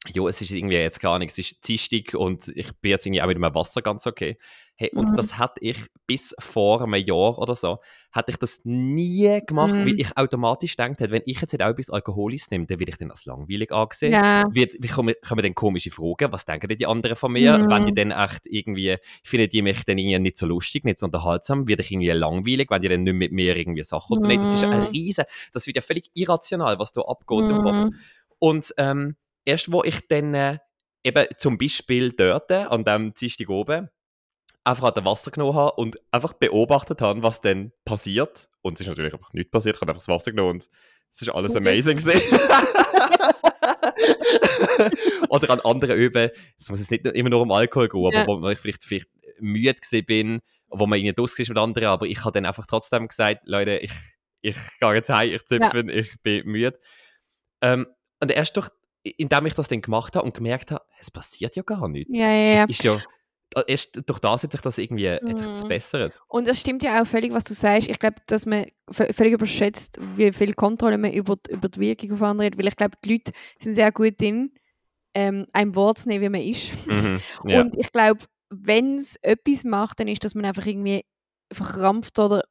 [0.10, 3.22] jo, es ist irgendwie jetzt gar nichts, es ist Dienstag und ich bin jetzt irgendwie
[3.22, 4.38] auch mit dem Wasser ganz okay.
[4.76, 5.16] Hey, und Mhm.
[5.16, 7.78] das hatte ich bis vor einem Jahr oder so,
[8.12, 9.86] hatte ich das nie gemacht, Mhm.
[9.86, 12.98] weil ich automatisch gedacht hätte, wenn ich jetzt auch etwas Alkoholisches nehme, dann werde ich
[12.98, 14.13] dann als langweilig angesehen.
[14.13, 16.32] ja, Wird, wie kommen, kommen dann komische Fragen?
[16.32, 17.60] Was denken denn die anderen von mir?
[17.62, 17.70] Mhm.
[17.70, 21.06] Wenn die dann echt irgendwie, finden die mich dann irgendwie nicht so lustig, nicht so
[21.06, 24.39] unterhaltsam, werde ich irgendwie langweilig, wenn die dann nicht mit mir irgendwie Sachen unternehmen.
[24.42, 24.88] Das ist ein Mhm.
[24.88, 27.76] riesen, das wird ja völlig irrational, was da abgeht im Kopf.
[27.76, 27.96] mhm.
[28.39, 30.58] Und ähm, erst wo ich dann äh,
[31.03, 33.89] eben zum Beispiel dort an dem Dienstag oben
[34.63, 38.49] einfach an das Wasser genommen habe und einfach beobachtet habe, was dann passiert.
[38.62, 40.69] Und es ist natürlich einfach nichts passiert, ich habe einfach das Wasser genommen und
[41.12, 42.39] es ist alles amazing gewesen.
[45.29, 48.21] Oder an anderen Üben, es muss jetzt nicht immer nur um Alkohol gehen, Ja.
[48.21, 52.06] aber wo ich vielleicht, vielleicht müde bin, wo man irgendwie draus ist mit anderen, aber
[52.06, 53.91] ich habe dann einfach trotzdem gesagt, Leute, ich,
[54.41, 56.79] ich gehe jetzt heim, ich züpfe, ich bin müde.
[57.62, 57.88] Ähm,
[58.21, 58.69] und erst durch,
[59.04, 62.10] indem ich das dann gemacht habe und gemerkt habe, es passiert ja gar nichts.
[62.16, 62.63] ja, ja, ja.
[62.63, 63.02] Es ist ja,
[63.68, 65.68] erst durch das hat sich das irgendwie hat sich das Mhm.
[65.68, 66.22] bessert.
[66.28, 67.88] Und es stimmt ja auch völlig, was du sagst.
[67.89, 72.13] Ich glaube, dass man völlig überschätzt, wie viel Kontrolle man über, die- über die Wirkung
[72.13, 72.58] auf andere hat.
[72.58, 74.54] Weil ich glaube, die Leute sind sehr gut in,
[75.13, 76.72] ähm, ein Wort zu nehmen, wie man ist.
[76.88, 77.20] Mhm.
[77.46, 77.62] Ja.
[77.62, 81.04] Und ich glaube, wenn es etwas macht, dann ist, dass man einfach irgendwie
[81.52, 82.44] verkrampft oder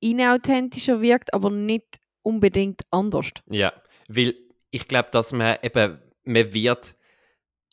[0.00, 3.28] inauthentischer wirkt, aber nicht unbedingt anders.
[3.50, 3.72] Ja,
[4.08, 4.34] weil
[4.70, 6.94] ich glaube, dass man eben, man wird,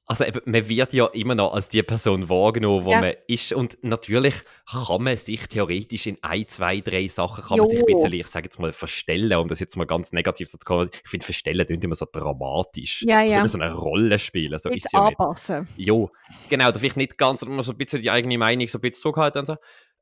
[0.10, 3.02] also eben, man wird ja immer noch als die Person wahrgenommen, wo Ja.
[3.02, 3.52] man ist.
[3.52, 4.36] Und natürlich
[4.72, 7.94] kann man sich theoretisch in ein, zwei, drei Sachen, kann man sich ein Jo.
[7.98, 10.90] bisschen, ich sage jetzt mal, verstellen, um das jetzt mal ganz negativ so zu kommen.
[11.04, 13.04] Ich finde, verstellen klingt immer so dramatisch.
[13.06, 13.38] Ja, Also ja.
[13.40, 15.20] immer so eine Rolle spielen, so Nicht ist ja nicht.
[15.20, 15.68] anpassen.
[15.76, 16.10] Jo,
[16.50, 19.02] genau, da vielleicht nicht ganz, sondern so ein bisschen die eigene Meinung so ein bisschen
[19.02, 19.56] zurückhalten und so.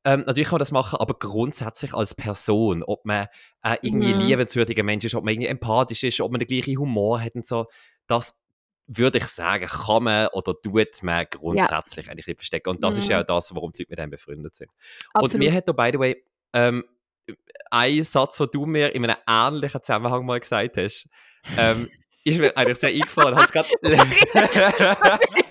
[0.05, 3.27] Ähm, natürlich kann man das machen, aber grundsätzlich als Person, ob man
[3.63, 4.19] äh, irgendwie Mhm.
[4.21, 7.45] liebenswürdiger Mensch ist, ob man irgendwie empathisch ist, ob man den gleichen Humor hat und
[7.45, 7.65] so,
[8.07, 8.33] das
[8.87, 12.69] würde ich sagen, kann man oder tut man grundsätzlich eigentlich nicht verstecken.
[12.69, 13.11] Und das ist Mhm.
[13.11, 14.69] ja auch das, warum die Leute mit einem befreundet sind.
[15.15, 15.47] Und Absolut.
[15.47, 16.83] mir hat da, by the way, ähm,
[17.71, 21.09] ein Satz, den du mir in einem ähnlichen Zusammenhang mal gesagt hast,
[21.57, 21.89] ähm,
[22.23, 23.35] ist mir eigentlich sehr eingefallen.
[23.35, 23.65] Hast muss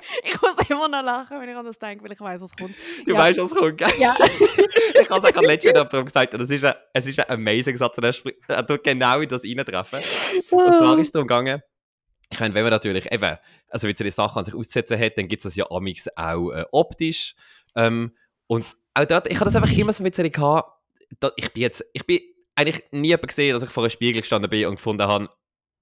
[0.74, 2.74] immer noch lachen, wenn ich an das denke, weil ich weiß, was kommt.
[3.04, 3.18] du Ja.
[3.18, 3.88] weißt, was kommt, gell?
[3.98, 4.16] Ja.
[5.00, 7.30] ich habe es auch letztes Mal jemandem gesagt und es ist ein, es ist ein
[7.30, 10.00] amazing Satz und er, tut genau in das reintreffen.
[10.50, 11.62] Und zwar ist es darum gegangen,
[12.30, 15.16] ich meine, wenn man natürlich eben, also wenn so die Sachen an sich auszusetzen hat,
[15.18, 17.34] dann gibt es das ja amix auch äh, optisch.
[17.76, 18.12] Ähm,
[18.46, 20.70] und auch dort, ich habe das einfach immer so ein bisschen gehabt,
[21.36, 22.20] ich bin jetzt, ich bin
[22.54, 25.28] eigentlich nie gesehen, dass ich vor einem Spiegel gestanden bin und gefunden habe,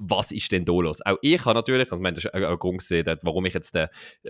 [0.05, 1.01] was ist denn da los?
[1.07, 3.77] Auch ich habe natürlich, also man das ist auch ein Grund gesehen, warum ich jetzt
[3.77, 3.89] äh,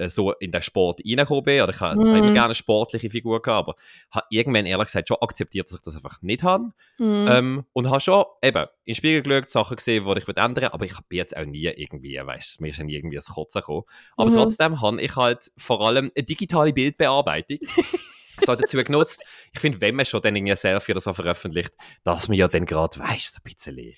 [0.08, 2.14] so in den Sport reingekommen bin, oder ich habe Mhm.
[2.14, 3.74] immer gerne eine sportliche Figur gehabt, aber
[4.11, 6.72] habe irgendwann ehrlich gesagt schon akzeptiert, dass ich das einfach nicht habe.
[6.98, 7.24] Mhm.
[7.28, 10.64] Ähm, und habe schon eben in den Spiegel geschaut, Sachen gesehen, die ich ändern will,
[10.66, 13.61] aber ich bin jetzt auch nie irgendwie, weißt mir ist ja nie irgendwie das Kotzen
[13.61, 13.85] gekommen.
[14.16, 14.35] Aber Mhm.
[14.35, 17.58] trotzdem habe ich halt vor allem eine digitale Bildbearbeitung
[18.44, 19.22] so dazu genutzt.
[19.52, 21.72] Ich finde, wenn man schon dann irgendwie ein Selfie oder so veröffentlicht,
[22.04, 23.94] dass man ja dann gerade, weißt so ein bisschen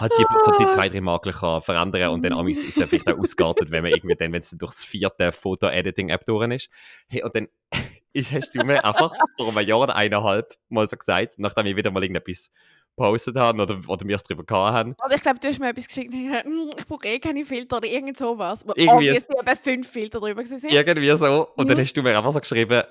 [0.00, 3.08] halt die, so die zwei, drei Makel kann verändern und dann ist es ja vielleicht
[3.08, 6.68] auch ausgeartet, wenn man irgendwie dann, wenn es durchs vierte Foto-Editing-App durch ist.
[7.08, 7.48] Hey, und dann
[8.12, 11.76] ist, hast du mir einfach vor einem Jahr oder eineinhalb mal so gesagt, nachdem ich
[11.76, 12.50] wieder mal irgendetwas
[12.96, 15.70] gepostet habe oder, oder wir es darüber gehabt haben, Aber ich glaube, du hast mir
[15.70, 18.64] etwas geschickt ich «Hm, ich brauche eh keine Filter oder irgend sowas.
[18.74, 20.68] Irgendwie sind eben fünf Filter drüber gewesen.
[20.68, 21.48] irgendwie so.
[21.56, 21.82] Und dann Mhm.
[21.82, 22.82] hast du mir einfach so geschrieben,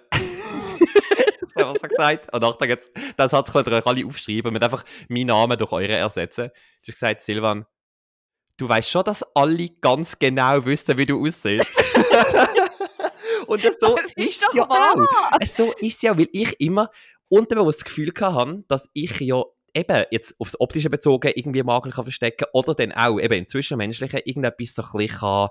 [1.62, 4.84] einfach so gesagt, und Achtung jetzt, den Satz könnt ihr euch alle aufschreiben und einfach
[5.10, 6.50] meinen Namen durch eure ersetzen.
[6.84, 7.65] Du hast gesagt, Silvan,
[8.58, 11.74] du weißt schon, dass alle ganz genau wissen, wie du aussiehst.
[13.47, 14.95] und das so Das ist es ja wahr.
[14.95, 15.38] auch.
[15.39, 16.89] Es So ist es ja, weil ich immer
[17.30, 19.43] unterbewusst das Gefühl hatte, dass ich ja
[19.74, 24.21] eben jetzt aufs Optische bezogen irgendwie Makel kann verstecken oder dann auch eben im Zwischenmenschlichen
[24.26, 25.50] irgendetwas so ein bisschen kann,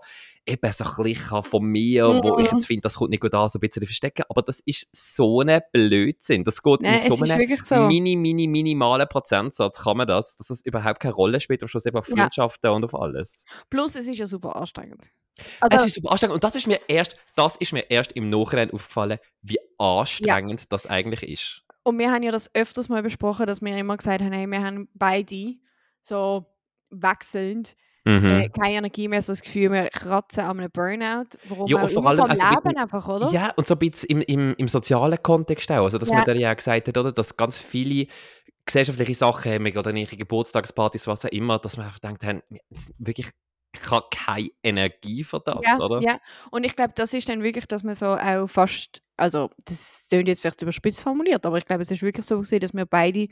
[0.50, 2.56] eben so ein bisschen von mir, wo ich Mhm.
[2.58, 4.24] jetzt finde, das kommt nicht gut an, so ein bisschen verstecken.
[4.28, 6.44] Aber das ist so ein Blödsinn.
[6.44, 7.80] Das geht Nein, in so es einem so.
[7.86, 11.86] mini, mini, minimalen Prozentsatz kann man das, dass das überhaupt keine Rolle spielt, am Schluss
[11.86, 12.16] eben auf Ja.
[12.16, 13.44] Freundschaften und auf alles.
[13.70, 15.02] Plus, es ist ja super anstrengend.
[15.38, 18.28] es Also, ist super anstrengend und das ist mir erst, das ist mir erst im
[18.28, 21.62] Nachhinein aufgefallen, wie anstrengend das eigentlich ist.
[21.82, 24.62] und wir haben ja das öfters mal besprochen, dass wir immer gesagt haben, hey, wir
[24.62, 25.54] haben beide
[26.02, 26.44] so
[26.90, 28.24] wechselnd Mhm.
[28.24, 31.36] äh, keine Energie mehr, so das Gefühl, wir kratzen an einem Burnout.
[31.48, 33.30] Warum Ja, und vor allem vom also Leben einfach, oder?
[33.30, 35.84] Ja, und so ein bisschen im, im, im sozialen Kontext auch.
[35.84, 36.16] Also, dass Ja.
[36.16, 38.06] man da ja auch gesagt hat, oder, dass ganz viele
[38.64, 42.42] gesellschaftliche Sachen haben, oder irgendwelche Geburtstagspartys, was auch immer, dass man einfach denkt, haben,
[42.98, 43.28] wirklich,
[43.72, 46.00] ich habe keine Energie für das, ja, oder?
[46.00, 46.18] ja.
[46.50, 50.28] Und ich glaube, das ist dann wirklich, dass man so auch fast, also das klingt
[50.28, 53.28] jetzt vielleicht überspitzt formuliert, aber ich glaube, es ist wirklich so gesehen, dass wir beide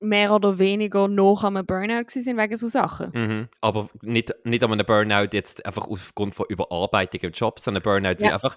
[0.00, 3.10] mehr oder weniger noch am Burnout sind wegen so Sachen.
[3.14, 3.48] Mhm.
[3.60, 8.18] Aber nicht, nicht an einem Burnout jetzt einfach aufgrund von Überarbeitung im Job, sondern Burnout
[8.20, 8.34] wie Ja.
[8.34, 8.56] einfach.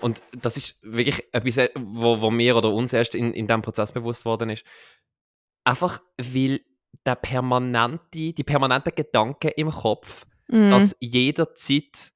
[0.00, 3.62] Und das ist wirklich etwas, äh, wo, wo mir oder uns erst in, in diesem
[3.62, 4.64] Prozess bewusst worden ist.
[5.64, 6.60] Einfach weil
[7.06, 10.70] der permanente, die permanenten Gedanken im Kopf, Mhm.
[10.70, 12.10] dass jederzeit,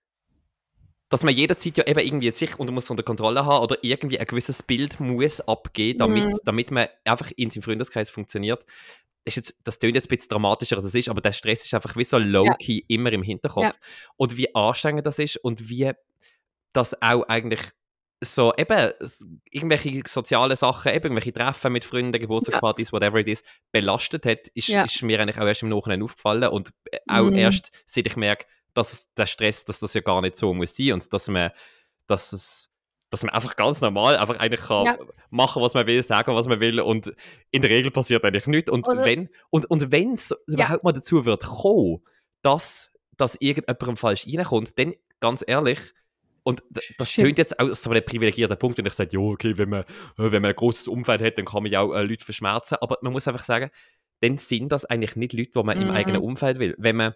[1.11, 4.27] dass man jederzeit ja eben irgendwie sich und muss unter Kontrolle haben oder irgendwie ein
[4.27, 6.39] gewisses Bild muss abgehen, damit, Mhm.
[6.45, 8.65] damit man einfach in seinem Freundeskreis funktioniert.
[9.27, 11.73] Ist jetzt, das klingt jetzt ein bisschen dramatischer, als es ist, aber der Stress ist
[11.75, 13.65] einfach wie so low-key immer im Hinterkopf.
[13.65, 13.73] Ja.
[14.17, 15.93] Und wie anstrengend das ist und wie
[16.73, 17.61] das auch eigentlich
[18.23, 18.93] so eben
[19.51, 24.69] irgendwelche soziale Sachen, eben irgendwelche Treffen mit Freunden, Geburtstagspartys, whatever it is, belastet hat, ist,
[24.69, 24.85] Ja.
[24.85, 27.37] ist mir eigentlich auch erst im Nachhinein aufgefallen und äh, auch Mhm.
[27.37, 30.93] erst, seit ich merke, dass der Stress, dass das ja gar nicht so muss sein
[30.93, 31.51] und dass man,
[32.07, 32.71] dass es,
[33.11, 34.99] dass man einfach ganz normal einfach eigentlich kann Ja.
[35.31, 37.13] machen, was man will, sagen, was man will und
[37.51, 40.93] in der Regel passiert eigentlich nichts und Oder- wenn und, und wenn es überhaupt mal
[40.93, 42.01] dazu wird kommen,
[42.43, 45.79] dass, dass irgendjemandem falsch reinkommt, dann ganz ehrlich,
[46.47, 46.63] und
[46.99, 47.25] das Shit.
[47.25, 49.85] tönt jetzt aus so einem privilegierten Punkt, und ich sage, ja, okay, wenn man,
[50.17, 52.99] wenn man ein großes Umfeld hat, dann kann man ja auch äh, Leute verschmerzen, aber
[53.01, 53.71] man muss einfach sagen,
[54.21, 55.91] dann sind das eigentlich nicht Leute, die man im Mhm.
[55.95, 56.75] eigenen Umfeld will.
[56.77, 57.15] Wenn man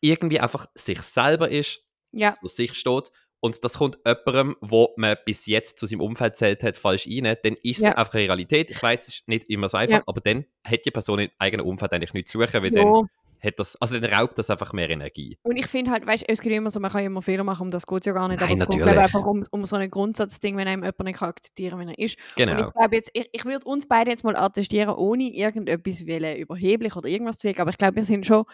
[0.00, 5.16] irgendwie einfach sich selber ist, ja, zu sich steht und das kommt jemandem, wo man
[5.24, 7.92] bis jetzt zu seinem Umfeld zählt hat, falsch rein, dann ist es Ja.
[7.96, 8.70] einfach eine Realität.
[8.70, 10.02] Ich weiß, es ist nicht immer so einfach, Ja.
[10.06, 12.82] aber dann hat die Person im eigenen Umfeld eigentlich nichts zu suchen, weil ja.
[12.84, 13.08] dann
[13.40, 15.38] hat das, also dann raubt das einfach mehr Energie.
[15.44, 17.62] Und ich finde halt, weißt, es geht immer so, man kann ja immer Fehler machen,
[17.66, 18.40] um das geht ja gar nicht.
[18.40, 18.92] Nein, aber es geht natürlich.
[18.92, 21.98] glaub, einfach um, um so ein Grundsatzding, wenn einem jemand nicht akzeptieren kann, wie er
[21.98, 22.16] ist.
[22.18, 22.66] Und Genau.
[22.66, 26.96] ich glaube jetzt, ich, ich würde uns beide jetzt mal attestieren, ohne irgendetwas wollen, überheblich
[26.96, 28.44] oder irgendwas zu wirken, aber ich glaube, wir sind schon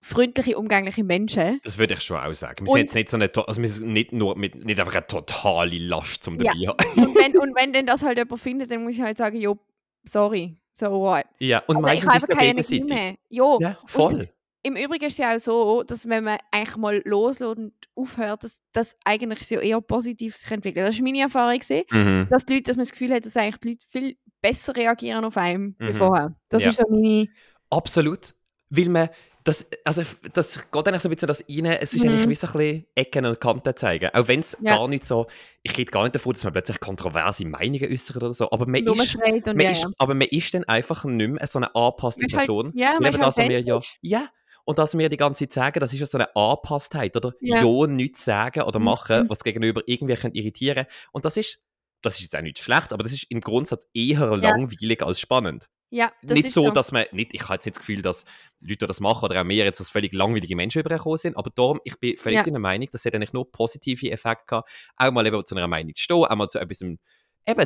[0.00, 1.60] freundliche, umgängliche Menschen.
[1.64, 2.66] Das würde ich schon auch sagen.
[2.66, 4.94] Wir Und- sind jetzt nicht so eine, also wir sind nicht nur mit, nicht einfach
[4.94, 6.52] eine totale Last zum Ja.
[6.52, 7.04] dabei haben.
[7.06, 9.58] Und wenn, und wenn dann das halt jemand findet, dann muss ich halt sagen, jo,
[10.04, 11.24] sorry, so what.
[11.40, 13.14] Ja, und Also ich meistens habe ist ja keine Energie mehr.
[13.28, 14.28] Jo, Ja, voll.
[14.62, 18.44] im Übrigen ist es ja auch so, dass wenn man eigentlich mal loslässt und aufhört,
[18.44, 20.86] dass das eigentlich so eher positiv sich entwickelt.
[20.86, 22.28] Das ist meine Erfahrung gesehen, Mhm.
[22.30, 25.24] dass die Leute, dass man das Gefühl hat, dass eigentlich die Leute viel besser reagieren
[25.24, 25.94] auf einem wie Mhm.
[25.94, 26.36] vorher.
[26.48, 26.68] Das Ja.
[26.70, 27.26] ist so meine.
[27.70, 28.34] Absolut.
[28.70, 29.08] Weil man,
[29.44, 32.10] das, also das geht eigentlich so ein bisschen das rein, es ist Mhm.
[32.10, 34.10] eigentlich wie so ein bisschen Ecken und Kanten zeigen.
[34.12, 34.76] Auch wenn es Ja.
[34.76, 35.26] gar nicht so,
[35.62, 38.84] ich rede gar nicht davon, dass man plötzlich kontroverse Meinungen äußert oder so, aber man,
[38.84, 39.88] Nur ist, man ja, ist, ja.
[39.98, 42.72] aber man ist dann einfach nicht mehr so eine angepasste Man halt- Person.
[42.74, 44.28] ja, Weil man ist das, was wir ja, ja,
[44.64, 47.32] und dass wir die ganze Zeit sagen, das ist ja so eine Anpasstheit, oder?
[47.40, 47.62] Ja.
[47.64, 48.84] Ja, nichts sagen oder Mhm.
[48.84, 51.60] machen, was gegenüber irgendwie irritieren Und das ist,
[52.02, 54.34] das ist jetzt auch nichts Schlechtes, aber das ist im Grundsatz eher Ja.
[54.34, 55.68] langweilig als spannend.
[55.90, 58.24] Ja, das nicht ist so, dass man, nicht, ich habe jetzt nicht das Gefühl, dass
[58.60, 61.80] Leute, das machen oder auch mir jetzt als völlig langweilige Menschen übergekommen sind, aber darum,
[61.84, 62.44] ich bin völlig Ja.
[62.44, 65.66] in der Meinung, dass es eigentlich nur positive Effekte gehabt, auch mal eben zu einer
[65.68, 66.98] Meinung zu stehen, auch mal zu etwas, eben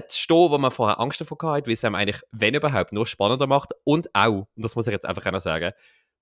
[0.09, 3.07] zu stehen, wo man vorher Angst davor hatte, weil es einem eigentlich, wenn überhaupt, nur
[3.07, 5.73] spannender macht und auch, und das muss ich jetzt einfach auch noch sagen,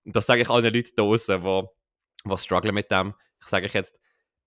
[0.05, 1.63] und das sage ich allen Leuten da draussen, die,
[2.31, 3.99] die strugglen mit dem, ich sage euch jetzt,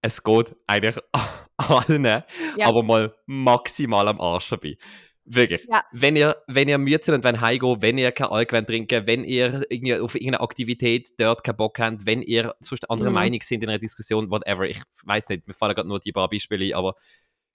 [0.01, 0.97] es geht eigentlich
[1.57, 2.25] allen, Ja.
[2.67, 4.77] aber mal maximal am Arsch vorbei.
[5.25, 5.65] Wirklich.
[5.71, 5.83] Ja.
[5.93, 9.23] Wenn ihr, wenn ihr müde seid und wenn heimgehen, wenn ihr kein Alkohol trinken, wenn
[9.23, 13.15] ihr irgendwie auf irgendeine Aktivität dort keinen Bock habt, wenn ihr sonst anderer Mhm.
[13.15, 16.29] Meinung sind in einer Diskussion, whatever, ich weiß nicht, mir fallen gerade nur die paar
[16.29, 16.95] Beispiele, ein, aber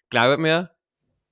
[0.08, 0.70] glaubt mir,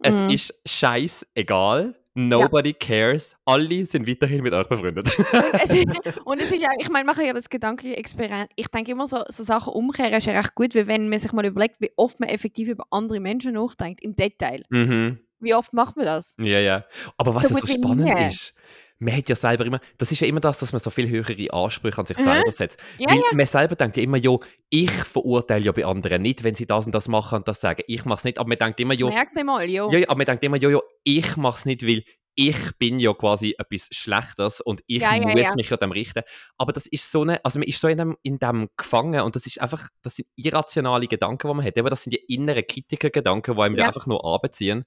[0.03, 0.29] es Mhm.
[0.31, 5.07] ist scheißegal, nobody cares, alle sind weiterhin mit euch befreundet.
[6.27, 9.43] Und es ist ja, ich meine, kann ja das Gedankenexperiment, ich denke immer so, so
[9.43, 12.29] Sachen umkehren ist ja recht gut, weil wenn man sich mal überlegt, wie oft man
[12.29, 14.65] effektiv über andere Menschen nachdenkt, im Detail.
[14.71, 15.21] mhm.
[15.41, 16.35] Wie oft macht man das?
[16.39, 16.85] Ja, ja.
[17.19, 18.29] Aber was So ja so spannend nie.
[18.29, 18.55] ist,
[18.99, 21.53] man hat ja selber immer, das ist ja immer das, dass man so viel höhere
[21.53, 22.25] Ansprüche an sich Mhm.
[22.25, 22.79] selber setzt.
[22.99, 26.55] Ja, Weil man selber denkt ja immer, jo, ich verurteile ja bei anderen nicht, wenn
[26.55, 27.83] sie das und das machen und das sagen.
[27.87, 29.91] Ich mache es nicht, aber man denkt immer, jo, Merk's mal, jo.
[29.91, 32.05] ja, ja, aber man denkt immer, jo, jo, ich mache es nicht, weil
[32.39, 35.55] ich bin ja quasi etwas Schlechtes und ich Ja, ja, muss ja.
[35.57, 36.23] mich an dem richten.
[36.59, 39.35] Aber das ist so eine, also man ist so in dem, in dem gefangen und
[39.37, 41.79] das ist einfach, das sind irrationale Gedanken, die man hat.
[41.79, 43.87] Eben, das sind die inneren Kritikergedanken, die einem Ja.
[43.87, 44.85] einfach nur anbeziehen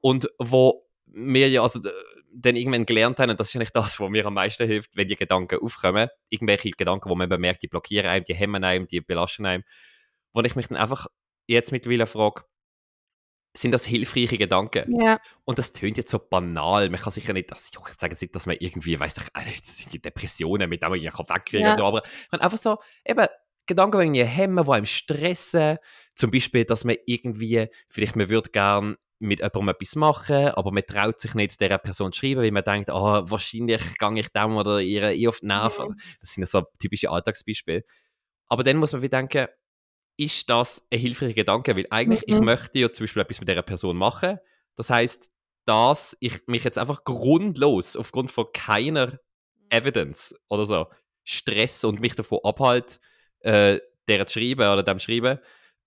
[0.00, 1.80] und wo wir ja also
[2.30, 5.08] dann irgendwann gelernt haben, und das ist eigentlich das, was mir am meisten hilft, wenn
[5.08, 9.00] die Gedanken aufkommen, irgendwelche Gedanken, wo man bemerkt, die blockieren einem, die hemmen einem, die
[9.00, 9.64] belasten einem,
[10.32, 11.06] wo ich mich dann einfach
[11.46, 12.42] jetzt mittlerweile frage,
[13.56, 15.00] sind das hilfreiche Gedanken?
[15.00, 16.90] Ja, Und das tönt jetzt so banal.
[16.90, 20.68] Man kann sicher nicht, dass, ich sage nicht, dass man irgendwie, weiß ich, äh, Depressionen
[20.68, 21.70] mit denen man irgendwie wegkriegen Ja.
[21.70, 23.26] kann, so, aber man einfach so, eben,
[23.66, 25.78] Gedanken, die irgendwie hemmen, die einem stressen.
[26.14, 30.84] Zum Beispiel, dass man irgendwie, vielleicht man würde gerne mit jemandem etwas machen, aber man
[30.86, 34.56] traut sich nicht, dieser Person zu schreiben, weil man denkt, ah, wahrscheinlich gehe ich dem
[34.56, 35.88] oder ihr eh auf die Nerven.
[35.90, 35.96] Mhm.
[36.20, 37.82] Das sind so typische Alltagsbeispiele.
[38.46, 39.46] Aber dann muss man wie denken,
[40.16, 41.76] ist das ein hilfreicher Gedanke?
[41.76, 42.44] Weil eigentlich, ich Mhm.
[42.44, 44.38] möchte ja zum Beispiel etwas mit dieser Person machen.
[44.76, 45.30] Das heißt,
[45.64, 49.18] dass ich mich jetzt einfach grundlos, aufgrund von keiner
[49.70, 50.86] Evidence oder so,
[51.24, 52.98] stress und mich davon abhalte,
[53.40, 53.78] äh,
[54.08, 55.38] der zu schreiben oder dem zu schreiben,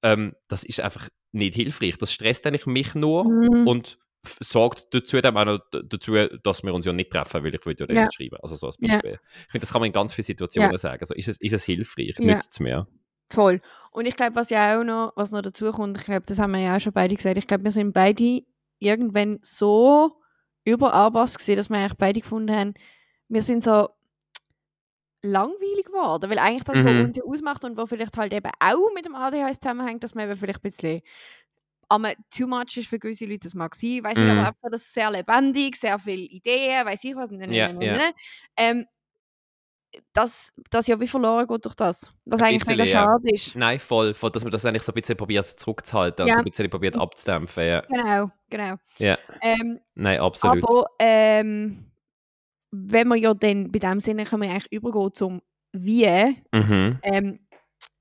[0.04, 1.98] ähm, das ist einfach nicht hilfreich.
[1.98, 3.68] Das stresst eigentlich mich nur Mhm.
[3.68, 3.98] und
[4.40, 6.14] sorgt dazu, dann auch noch d- dazu,
[6.44, 8.02] dass wir uns ja nicht treffen, weil ich will ja Ja.
[8.04, 8.38] nicht schreiben.
[8.44, 8.94] Also so als Ja.
[8.96, 9.20] Beispiel.
[9.46, 11.00] Ich finde, das kann man in ganz vielen Situationen sagen.
[11.02, 12.14] Also ist es, ist es hilfreich?
[12.20, 12.26] Ja.
[12.36, 12.88] Nützt es mir?
[13.30, 13.62] Voll.
[13.92, 16.52] Und ich glaube, was ja auch noch, was noch dazu kommt, ich glaube, das haben
[16.52, 18.42] wir ja auch schon beide gesagt, ich glaube, wir sind beide
[18.80, 20.12] irgendwann so
[20.66, 22.74] überarbeitet gesehen, dass wir eigentlich beide gefunden haben,
[23.30, 23.90] wir sind so
[25.24, 27.06] langweilig geworden, weil eigentlich das, was Mhm.
[27.06, 30.36] uns ausmacht und was vielleicht halt eben auch mit dem ADHS zusammenhängt, dass man eben
[30.40, 31.02] vielleicht ein bisschen
[31.90, 34.30] aber too much ist für gewisse Leute, das mag sein, weiß Mhm.
[34.30, 37.54] aber einfach so, das ist sehr lebendig, sehr viele Ideen, weiß ich was, ne, ne,
[37.56, 38.12] Ja, ne, ja.
[38.56, 38.86] Ähm,
[40.14, 43.04] dass das ja wie verloren geht durch das, was eigentlich mega bisschen, ja.
[43.04, 43.56] schade ist.
[43.58, 44.14] Nein, voll.
[44.14, 46.36] voll, Dass man das eigentlich so ein bisschen probiert zurückzuhalten und Ja.
[46.36, 47.64] so ein bisschen probiert abzudämpfen.
[47.66, 47.82] Ja.
[47.82, 48.76] Genau, genau.
[48.98, 49.18] Ja.
[49.42, 50.64] Ähm, Nein, absolut.
[50.64, 51.91] aber ähm,
[52.72, 55.42] wenn wir ja dann bei dem Sinne können wir eigentlich übergehen zum
[55.74, 57.00] Wie mhm.
[57.04, 57.40] ähm,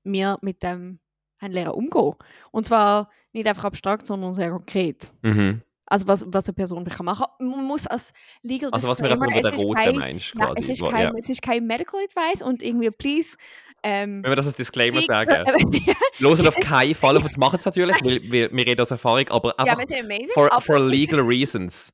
[0.03, 0.99] wir mit dem
[1.39, 2.13] haben lernen umgehen.
[2.51, 5.11] Und zwar nicht einfach abstrakt, sondern sehr konkret.
[5.23, 5.61] Mhm.
[5.85, 9.27] Also was, was eine Person kann machen Man muss als Legal Also was wir über
[9.27, 10.71] es den ist roten kein, Mensch nein, quasi.
[10.71, 11.11] es, ist kein, ja.
[11.19, 13.35] es ist kein Medical Advice und irgendwie, please,
[13.83, 15.43] ähm, Wenn wir das als Disclaimer Sie- sagen.
[16.19, 19.49] Losen auf keinen Fall auf machen es natürlich, weil wir, wir reden aus Erfahrung, aber
[19.49, 21.91] ja, einfach wir sind amazing, for, aber for legal reasons.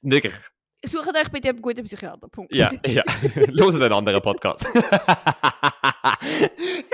[0.00, 0.34] Wirklich.
[0.84, 2.54] Sucht euch bitte einen guten Psychiater, Punkt.
[2.54, 3.02] Ja, ja.
[3.48, 4.64] Losen einen anderen Podcast.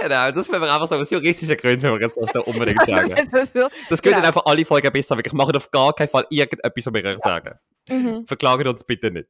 [0.01, 3.15] genau, das wäre einfach so aus juristischen Gründen, wenn wir jetzt das da unbedingt sagen.
[3.31, 4.19] das, gehört Genau.
[4.19, 5.17] einfach alle Folgen besser.
[5.17, 7.59] Wirklich, macht auf gar keinen Fall irgendetwas, was wir euch sagen.
[7.89, 8.27] Mhm.
[8.27, 9.29] Verklagen uns bitte nicht.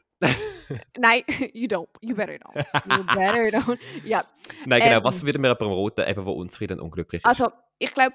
[0.98, 1.22] Nein,
[1.54, 1.88] you don't.
[2.00, 2.64] You better don't.
[2.96, 3.78] You better don't.
[4.04, 4.24] Ja,
[4.66, 4.98] Nein, genau.
[4.98, 5.04] Ähm.
[5.04, 7.26] Was würden wir aber roten, eben, wo unzufrieden und unglücklich ist?
[7.26, 8.14] also ich glaube,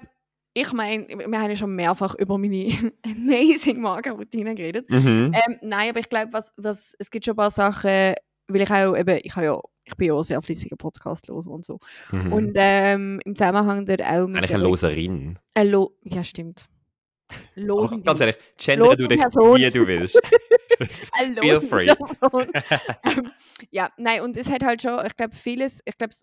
[0.54, 4.90] ich meine, wir haben ja schon mehrfach über meine amazing Morgenroutine geredet.
[4.90, 5.32] mhm.
[5.34, 8.14] Ähm, nein, aber ich glaube, was, was, es gibt schon ein paar Sachen,
[8.48, 11.46] weil ich auch eben, ich habe ja, ich bin ja auch sehr fließiger Podcast los
[11.46, 11.78] und so.
[12.10, 12.32] mhm.
[12.32, 15.38] Und ähm, im Zusammenhang dort auch mit Eigentlich eine Loserin.
[15.54, 16.68] Äh, lo ja, stimmt.
[17.54, 19.56] Losen Ganz ehrlich, gendere du Lose dich, Person.
[19.56, 20.20] wie du willst.
[21.40, 21.88] Feel free.
[23.04, 23.30] Ähm,
[23.70, 26.14] ja, nein, und es hat halt schon, ich glaube, vieles, ich glaube,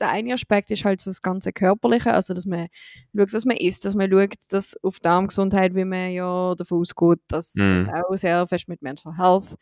[0.00, 2.68] der eine Aspekt ist halt so das ganze Körperliche, also dass man
[3.16, 7.20] schaut, was man isst, dass man schaut, dass auf Darmgesundheit, wie man ja davon ausgeht,
[7.28, 7.90] dass das Mhm.
[7.90, 9.54] auch sehr fest mit Mental Health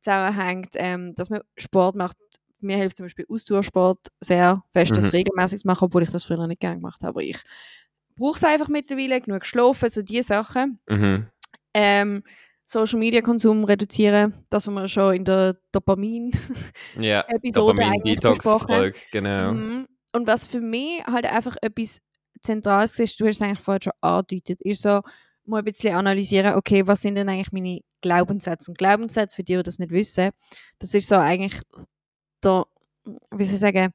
[0.00, 2.16] zusammenhängt, ähm, dass man Sport macht.
[2.60, 5.10] Mir hilft zum Beispiel Ausdauersport sehr fest, das Mhm.
[5.10, 7.10] regelmäßig zu machen, obwohl ich das früher nicht gerne gemacht habe.
[7.10, 7.38] Aber ich
[8.20, 10.78] brauche es einfach mittlerweile, genug geschlafen, so diese Sachen.
[10.88, 11.26] Mhm.
[11.74, 12.22] Ähm,
[12.62, 16.30] Social Media Konsum reduzieren, das was wir schon in der Dopamin
[17.00, 18.68] Ja, Episode eigentlich besprochen.
[18.68, 19.52] Dopamin-Detox-Folge, genau.
[19.52, 19.88] Mhm.
[20.12, 22.00] Und was für mich halt einfach etwas
[22.42, 25.00] Zentrales ist, du hast es eigentlich vorher schon angedeutet, ist so,
[25.44, 28.70] mal ein bisschen analysieren, okay, was sind denn eigentlich meine Glaubenssätze?
[28.70, 30.30] Und Glaubenssätze, für die, die das nicht wissen,
[30.78, 31.60] das ist so eigentlich
[32.42, 32.64] der,
[33.32, 33.92] wie soll ich sagen,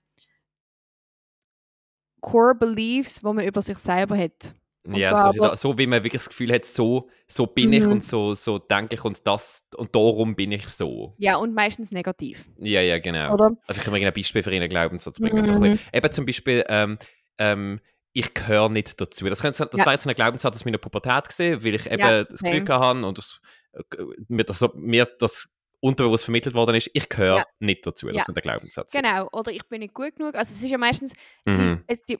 [2.25, 4.55] Core Beliefs, die man über sich selber hat.
[4.87, 7.83] Und Ja, so, aber- so wie man wirklich das Gefühl hat, so, so bin ich
[7.85, 7.91] Mhm.
[7.93, 11.13] und so, so denke ich und das und darum bin ich so.
[11.17, 13.33] Ja, und meistens negativ, Ja, ja, genau.
[13.33, 13.57] oder?
[13.67, 15.41] Also ich kann mir ein Beispiel für einen Glaubenssatz bringen.
[15.43, 15.59] So Mhm.
[15.59, 16.97] bisschen, eben zum Beispiel, ähm,
[17.39, 17.79] ähm,
[18.13, 19.25] ich gehöre nicht dazu.
[19.27, 19.85] Das, könnte, das Ja.
[19.85, 22.79] war jetzt ein Glaubenssatz aus meiner Pubertät gesehen, weil ich eben Ja, das Gefühl same.
[22.79, 23.39] hatte und das,
[23.73, 23.81] äh,
[24.29, 27.45] mir, das, so- mir das unterbewusst vermittelt worden ist, ich gehöre Ja.
[27.59, 28.07] nicht dazu.
[28.07, 28.25] Das Ja.
[28.27, 30.35] ein Glaubenssatz Genau, oder ich bin nicht gut genug.
[30.35, 31.13] Also es ist ja meistens,
[31.45, 31.83] ist, Mhm.
[32.09, 32.19] die,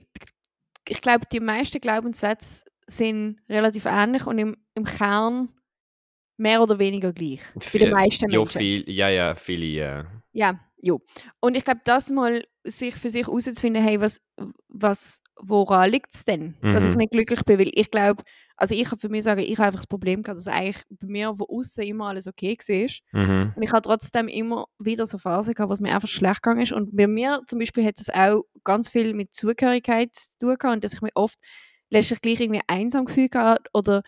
[0.89, 5.49] ich glaube, die meisten Glaubenssätze sind relativ ähnlich und im, im Kern
[6.37, 7.41] mehr oder weniger gleich.
[7.59, 8.57] Viel- den meisten Ja, Menschen.
[8.59, 9.65] viel, ja, ja, viele,
[10.33, 10.59] ja.
[10.85, 10.95] Ja.
[11.39, 14.21] Und ich glaube, das mal sich für sich herauszufinden, hey, was,
[14.67, 16.97] was, woran liegt es denn, dass ich Mhm.
[16.97, 17.57] nicht glücklich bin?
[17.59, 18.21] Weil ich glaube,
[18.55, 21.07] also ich kann für mich sagen, ich habe einfach das Problem gehabt, dass eigentlich bei
[21.07, 23.21] mir von außen immer alles okay war.
[23.23, 23.53] Mhm.
[23.55, 26.71] Und ich habe trotzdem immer wieder so Phasen gehabt, was mir einfach schlecht gegangen ist.
[26.71, 30.75] Und bei mir zum Beispiel hat es auch ganz viel mit Zugehörigkeit zu tun gehabt
[30.75, 31.39] und dass ich mich oft
[31.89, 34.03] letztlich gleich irgendwie einsam gefühlt habe oder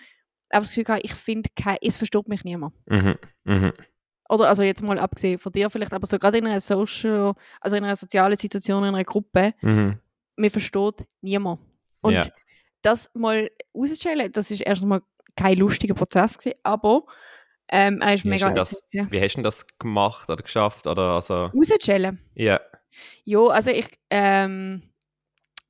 [0.49, 1.49] einfach das Gefühl gehabt, ich finde,
[1.81, 2.73] es versteht mich niemand.
[2.87, 3.15] Mhm.
[3.45, 3.73] Mhm.
[4.29, 7.75] Oder also jetzt mal abgesehen von dir vielleicht, aber so gerade in einer Social, also
[7.75, 9.99] in einer sozialen Situation, in einer Gruppe, Mhm.
[10.35, 11.61] mir versteht niemand.
[12.01, 12.21] Und Ja.
[12.81, 15.01] das mal rauszustellen, das ist erstmal
[15.35, 17.03] kein lustiger Prozess gewesen, aber
[17.69, 20.41] ähm, er ist Wie hast, mega denn das, wie hast du denn das gemacht oder
[20.43, 20.87] geschafft?
[20.87, 22.19] Oder also, Rauszustellen.
[22.35, 22.59] ja.
[23.25, 24.81] Ja, also ich, ähm,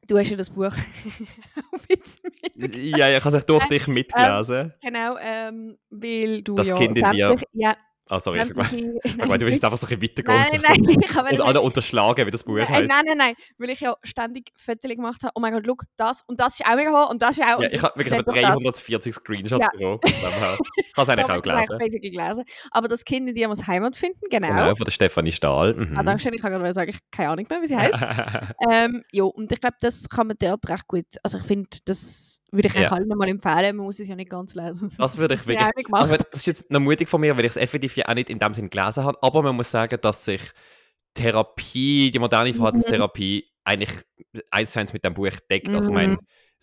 [0.07, 0.71] du hast ja das Buch
[2.55, 4.73] ja, ich habe es durch dich mitgelesen.
[4.81, 7.35] Genau, ähm, weil du Das ja Kind in dir.
[7.53, 7.75] Ja,
[8.09, 8.41] Ah, sorry,
[9.03, 10.61] ich meine, du bist jetzt einfach so ein bisschen Nein, weitergegangen.
[10.63, 12.89] nein, nein, ich habe Und alle unterschlagen, wie das Buch Nein, heißt.
[12.89, 15.31] nein, nein, nein, weil ich ja ständig Fotos gemacht habe.
[15.35, 17.61] Oh mein Gott, look, das und das ist auch mega hoch und das ist auch.
[17.61, 19.69] Ja, ich habe wirklich das- etwa 340 Screenshots Ja.
[19.71, 19.99] bekommen.
[20.05, 20.61] Ich habe
[20.97, 21.77] es eigentlich auch gelesen.
[21.77, 22.43] basically gelesen.
[22.71, 24.47] Aber das Kind in dir muss Heimat finden, genau.
[24.47, 25.73] Genau, von der Stefanie Stahl.
[25.73, 25.97] Mhm.
[25.97, 27.93] Ah, danke schön, ich kann gerade sagen, ich habe keine Ahnung mehr, wie sie heißt.
[28.71, 31.05] ähm, ja, und ich glaube, das kann man dort recht gut.
[31.23, 32.91] Also ich finde, das würde ich Ja.
[32.91, 33.75] allen mal empfehlen.
[33.75, 34.91] Man muss es ja nicht ganz lesen.
[34.97, 35.85] das würde ich wirklich.
[35.85, 36.03] gemacht.
[36.03, 38.29] Also, das ist jetzt noch mutig von mir, weil ich es effektiv ja auch nicht
[38.29, 39.17] in dem Sinn gelesen habe.
[39.21, 40.41] Aber man muss sagen, dass sich
[41.13, 42.55] Therapie, die moderne Mhm.
[42.55, 43.91] Verhaltenstherapie, eigentlich
[44.51, 45.73] eins zu eins mit dem Buch deckt.
[45.75, 46.19] Also, ich meine, Mhm.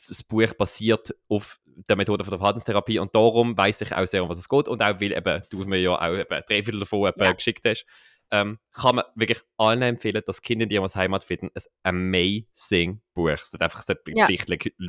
[0.09, 4.23] das Buch basiert auf der Methode von der Verhaltenstherapie und darum weiß ich auch sehr,
[4.23, 4.69] um was es geht.
[4.69, 7.33] Und auch, weil eben, du mir ja auch eben drei Viertel davon eben Ja.
[7.33, 7.85] geschickt hast,
[8.31, 11.51] ähm, kann man wirklich allen empfehlen, dass Kinder, die als Heimat finden,
[11.83, 13.29] ein amazing Buch.
[13.31, 14.27] Es sollte einfach sollte Ja.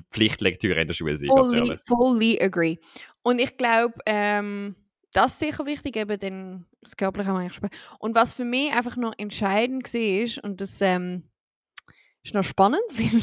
[0.10, 1.30] Pflichtlektüre in der Schule sein.
[1.30, 2.78] Fully, fully agree.
[3.24, 4.76] Und ich glaube, ähm,
[5.16, 7.72] das ist sicher wichtig, eben den, das Körperliche wir eigentlich.
[8.00, 11.24] Und was für mich einfach noch entscheidend war, und das ähm,
[12.22, 13.22] ist noch spannend, weil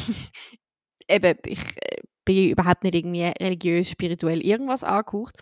[1.08, 5.36] eben, ich äh, bin überhaupt nicht irgendwie religiös, spirituell irgendwas angehaucht,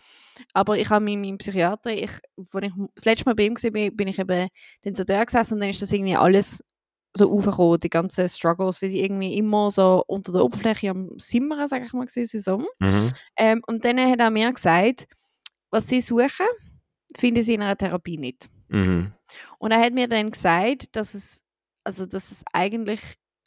[0.53, 2.11] aber ich habe mit meinem Psychiater, ich,
[2.53, 4.47] als ich das letzte Mal bei ihm war, bin ich eben
[4.81, 6.61] dann so da gesessen und dann ist das irgendwie alles
[7.15, 11.67] so aufgekommen, die ganzen Struggles, weil sie irgendwie immer so unter der Oberfläche am Simmern,
[11.67, 12.29] sage ich mal, sind.
[12.29, 12.57] So.
[12.79, 13.11] Mhm.
[13.37, 15.07] Ähm, und dann hat er mir gesagt,
[15.71, 16.45] was sie suchen,
[17.17, 18.49] finden sie in einer Therapie nicht.
[18.69, 19.13] Mhm.
[19.57, 21.43] Und er hat mir dann gesagt, dass es,
[21.83, 23.01] also, dass es eigentlich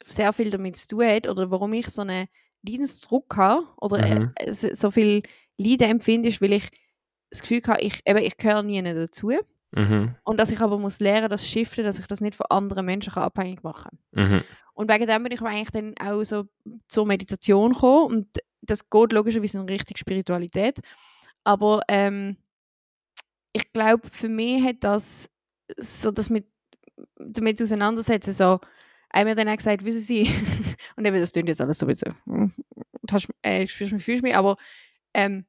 [0.05, 2.27] sehr viel damit zu tun hat, oder warum ich so einen
[2.67, 4.31] Leidensdruck habe, oder Mhm.
[4.35, 5.23] äh, so so viel
[5.57, 6.69] Leiden empfinde, ist, weil ich
[7.29, 9.31] das Gefühl habe, ich, eben, ich gehöre nie dazu.
[9.71, 10.15] Mhm.
[10.23, 13.13] Und dass ich aber muss lernen, das Shiften, dass ich das nicht von anderen Menschen
[13.13, 14.29] kann abhängig machen kann.
[14.31, 14.43] Mhm.
[14.73, 16.45] Und wegen dem bin ich eigentlich dann auch so
[16.87, 18.05] zur Meditation gekommen.
[18.05, 18.27] Und
[18.61, 20.79] das geht logischerweise in Richtung Spiritualität.
[21.45, 22.35] Aber ähm,
[23.53, 25.29] ich glaube, für mich hat das
[25.77, 26.47] so das mit
[27.17, 28.59] damit auseinandersetzen, so,
[29.13, 30.23] haben mir dann auch gesagt, wissen Sie,
[30.95, 32.53] und eben, das klingt jetzt alles so ein bisschen, hm,
[33.03, 34.57] du hast, äh, spürst mich, fühlst mich, aber
[35.13, 35.45] ähm,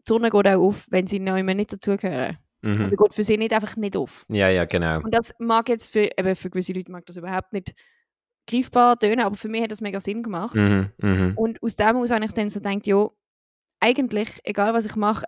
[0.00, 2.38] die Sonne geht auch auf, wenn sie noch nicht dazugehören.
[2.62, 2.82] Mhm.
[2.82, 4.26] Also geht für sie nicht einfach nicht auf.
[4.30, 5.00] Ja, ja, genau.
[5.00, 7.74] Und das mag jetzt für, eben für gewisse Leute mag das überhaupt nicht
[8.46, 10.54] greifbar tönen, aber für mich hat das mega Sinn gemacht.
[10.54, 10.90] Mhm.
[10.98, 11.32] Mhm.
[11.36, 13.08] Und aus dem heraus habe ich dann so gedacht, ja,
[13.80, 15.24] eigentlich, egal was ich mache,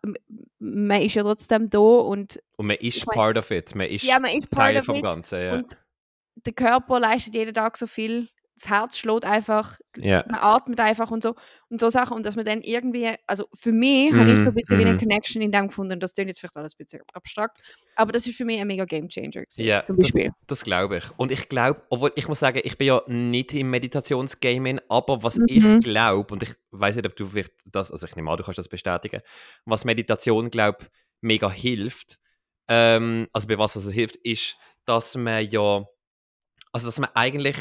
[0.58, 3.74] man ist ja trotzdem da und Und man ist Ich mein- part of it.
[3.74, 5.00] Man ist ja, man ist Teil vom.
[5.02, 5.40] Ganzen.
[5.42, 5.54] Ja.
[5.54, 5.76] Und
[6.46, 10.24] der Körper leistet jeden Tag so viel, das Herz schlägt einfach, ja.
[10.26, 11.34] man atmet einfach und so
[11.68, 14.54] und so Sachen und dass man dann irgendwie, also für mich habe ich so ein
[14.54, 14.98] Mhm, bisschen wie eine mhm.
[14.98, 17.60] Connection in dem gefunden, das klingt jetzt vielleicht alles ein bisschen abstrakt,
[17.94, 20.30] aber das ist für mich ein mega Game Changer gewesen, Ja, zum das, Beispiel.
[20.46, 21.04] das glaube ich.
[21.18, 25.38] Und ich glaube, obwohl ich muss sagen, ich bin ja nicht im Meditationsgaming, aber was
[25.38, 25.46] Mhm.
[25.46, 28.44] ich glaube, und ich weiß nicht, ob du vielleicht das, also ich nehme an, du
[28.44, 29.20] kannst das bestätigen,
[29.66, 30.86] was Meditation, glaube
[31.20, 32.18] mega hilft,
[32.68, 35.84] ähm, also bei was es hilft, ist, dass man ja,
[36.72, 37.56] also dass man eigentlich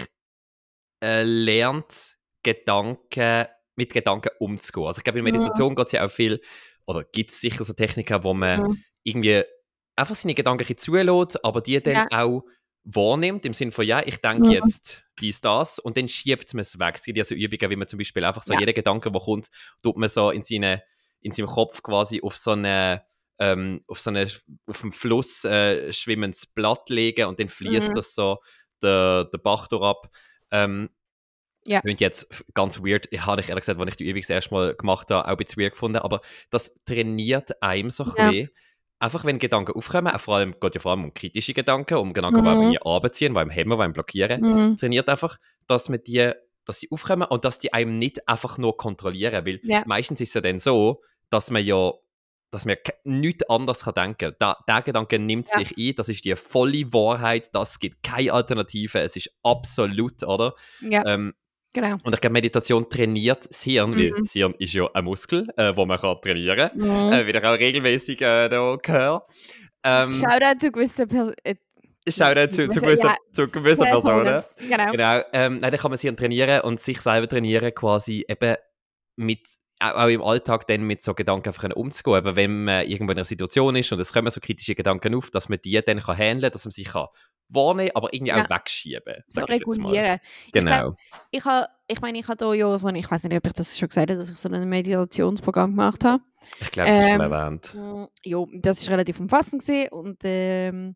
[1.02, 4.88] äh, lernt, Gedanken, mit Gedanken umzugehen.
[4.88, 5.32] Also ich glaube, in Mhm.
[5.32, 6.42] Meditation geht es ja auch viel,
[6.86, 8.84] oder gibt es sicher so Techniken, wo man Mhm.
[9.04, 9.44] irgendwie
[9.96, 12.08] einfach seine Gedanken zulässt, aber die dann Ja.
[12.12, 12.44] auch
[12.84, 14.54] wahrnimmt, im Sinne von, ja, ich denke Mhm.
[14.54, 16.96] jetzt dies, das, und dann schiebt man es weg.
[16.96, 18.60] Es gibt ja so Übungen, wie man zum Beispiel einfach so Ja.
[18.60, 19.50] jeden Gedanke, der kommt,
[19.84, 20.84] tut man so in, seine,
[21.22, 23.04] in seinem Kopf quasi auf so eine
[23.40, 24.28] ähm, auf so eine,
[24.68, 27.98] auf dem Fluss äh, schwimmendes Blatt legen und dann fließt Mhm.
[27.98, 28.38] das so
[28.84, 30.10] der, der Bach ab.
[30.52, 30.90] Ähm,
[31.68, 31.82] Ja.
[31.82, 33.08] Klingt jetzt ganz weird.
[33.12, 35.30] Ich habe ich ehrlich gesagt, als ich die Übung das erste Mal gemacht habe, auch
[35.32, 36.00] ein bisschen weird gefunden.
[36.00, 38.30] Aber das trainiert einem so ein Ja.
[38.32, 38.50] bisschen.
[38.98, 42.14] Einfach wenn Gedanken aufkommen, auch vor allem, geht ja vor allem um kritische Gedanken, um
[42.14, 42.60] Gedanken, die Mhm.
[42.62, 44.42] einem anbeziehen, die einem hemmen, die einem blockieren.
[44.42, 44.78] Mhm.
[44.78, 45.38] Trainiert einfach,
[45.68, 46.32] dass man die,
[46.66, 49.46] dass sie aufkommen und dass die einem nicht einfach nur kontrollieren.
[49.46, 49.84] Weil Ja.
[49.86, 51.92] meistens ist es ja dann so, dass man ja
[52.52, 52.76] dass man
[53.06, 54.56] nichts anderes kann denken kann.
[54.68, 55.60] Der Gedanke nimmt Ja.
[55.60, 60.54] dich ein, das ist die volle Wahrheit, das gibt keine Alternative, es ist absolut, oder?
[60.82, 61.34] Ja, Ähm,
[61.74, 61.96] genau.
[62.04, 64.16] und ich glaube, Meditation trainiert das Hirn, weil Mhm.
[64.20, 67.14] das Hirn ist ja ein Muskel, äh, wo man kann trainieren kann, Mhm.
[67.14, 69.26] äh, wie ich auch regelmäßig äh, da höre.
[69.84, 71.36] Ähm, Shoutout zu gewissen Personen.
[71.44, 71.56] Äh,
[72.10, 74.44] Schau da zu, zu, Ja, gewissen, zu gewissen Personen.
[74.58, 74.92] Genau.
[74.92, 78.56] Genau, ähm, nein, dann kann man sich trainieren und sich selber trainieren, quasi eben
[79.18, 79.42] mit,
[79.82, 82.18] auch, im Alltag dann mit so Gedanken einfach umzugehen.
[82.18, 85.32] Aber wenn man irgendwo in einer Situation ist und es kommen so kritische Gedanken auf,
[85.32, 87.08] dass man die dann kann handeln dass man sich kann
[87.54, 88.46] wahrnehmen aber irgendwie Ja.
[88.46, 90.20] auch wegschieben So ich regulieren.
[90.46, 90.96] Ich Genau.
[90.96, 90.98] glaub,
[91.32, 91.44] Ich,
[91.88, 94.20] ich meine, ich habe ja so ich weiß nicht, ob ich das schon gesagt habe,
[94.20, 96.24] dass ich so ein Meditationsprogramm gemacht habe.
[96.60, 97.74] Ich glaube, das ist schon Ähm, erwähnt.
[97.76, 100.96] Mm, Ja, das ist relativ umfassend gewesen und ähm,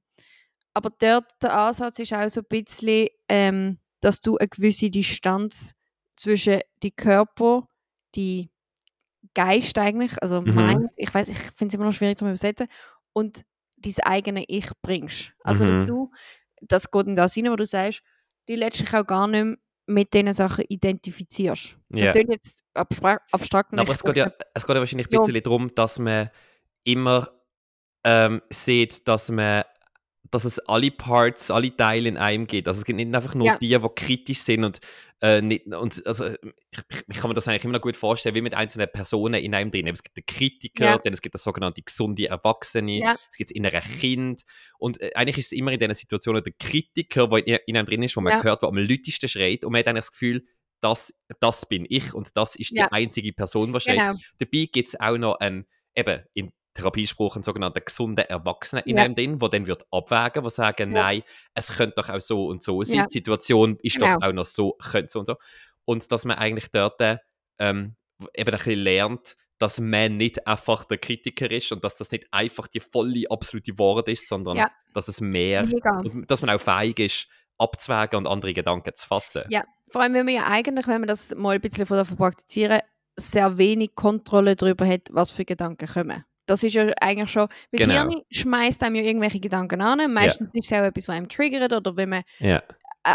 [0.73, 5.73] aber dort der Ansatz ist auch so ein bisschen, ähm, dass du eine gewisse Distanz
[6.17, 7.67] zwischen die Körper,
[8.15, 8.49] die
[9.35, 10.55] Geist eigentlich, also Mhm.
[10.55, 12.67] Mind, ich weiß, ich finde es immer noch schwierig zu übersetzen,
[13.13, 13.43] und
[13.77, 15.33] dein eigene Ich bringst.
[15.43, 15.69] Also Mhm.
[15.69, 16.11] dass du,
[16.61, 18.01] das geht in das rein, wo du sagst,
[18.47, 19.57] die letztlich auch gar nicht mehr
[19.87, 21.77] mit diesen Sachen identifizierst.
[21.89, 22.11] Das Ja.
[22.11, 23.77] klingt jetzt abstra abstrakt.
[23.77, 25.19] Aber es geht, ja, es geht ja wahrscheinlich ein Ja.
[25.19, 26.29] bisschen darum, dass man
[26.83, 27.29] immer
[28.05, 29.63] ähm, sieht, dass man
[30.35, 32.67] dass es alle Parts, alle Teile in einem gibt.
[32.67, 33.57] Also es gibt nicht einfach nur Ja.
[33.57, 34.79] die, die kritisch sind und,
[35.21, 36.37] äh, nicht, und also, ich,
[37.07, 39.71] ich kann mir das eigentlich immer noch gut vorstellen, wie mit einzelnen Personen in einem
[39.71, 39.87] drin.
[39.87, 40.97] Es gibt den Kritiker, Ja.
[40.97, 43.15] dann es gibt das sogenannte gesunde Erwachsene, Ja.
[43.29, 44.43] es gibt das innere Kind
[44.77, 47.85] und äh, eigentlich ist es immer in diesen Situationen der Kritiker, der in, in einem
[47.87, 48.43] drin ist, wo man Ja.
[48.43, 50.45] hört, wo am lautesten schreit und man hat eigentlich das Gefühl,
[50.81, 53.97] das, das bin ich und das ist die einzige Person, die schreit.
[53.99, 54.13] Genau.
[54.37, 55.65] Dabei gibt es auch noch einen,
[55.95, 59.03] eben in Therapiespruch einen sogenannten gesunden Erwachsenen in Ja.
[59.03, 61.03] einem drin, der dann wird abwägen, der sagen, Ja.
[61.03, 61.23] nein,
[61.55, 63.05] es könnte doch auch so und so sein, Ja.
[63.07, 64.19] die Situation ist Genau.
[64.19, 65.35] doch auch noch so, könnte so und so.
[65.85, 67.01] Und dass man eigentlich dort
[67.59, 67.95] ähm,
[68.35, 72.27] eben ein bisschen lernt, dass man nicht einfach der Kritiker ist und dass das nicht
[72.31, 74.69] einfach die volle, absolute Wahrheit ist, sondern Ja.
[74.93, 75.65] dass es mehr,
[76.27, 79.43] dass man auch fähig ist, abzuwägen und andere Gedanken zu fassen.
[79.49, 82.17] Ja, vor allem, wenn man ja eigentlich, wenn man das mal ein bisschen von davon
[82.17, 82.81] praktizieren,
[83.15, 86.25] sehr wenig Kontrolle darüber hat, was für Gedanken kommen.
[86.45, 87.93] Das ist ja eigentlich schon, weil Genau.
[87.93, 90.11] das Hirn schmeißt einem ja irgendwelche Gedanken an.
[90.13, 92.61] Meistens ist es auch etwas, was einem triggert oder wenn man Ja.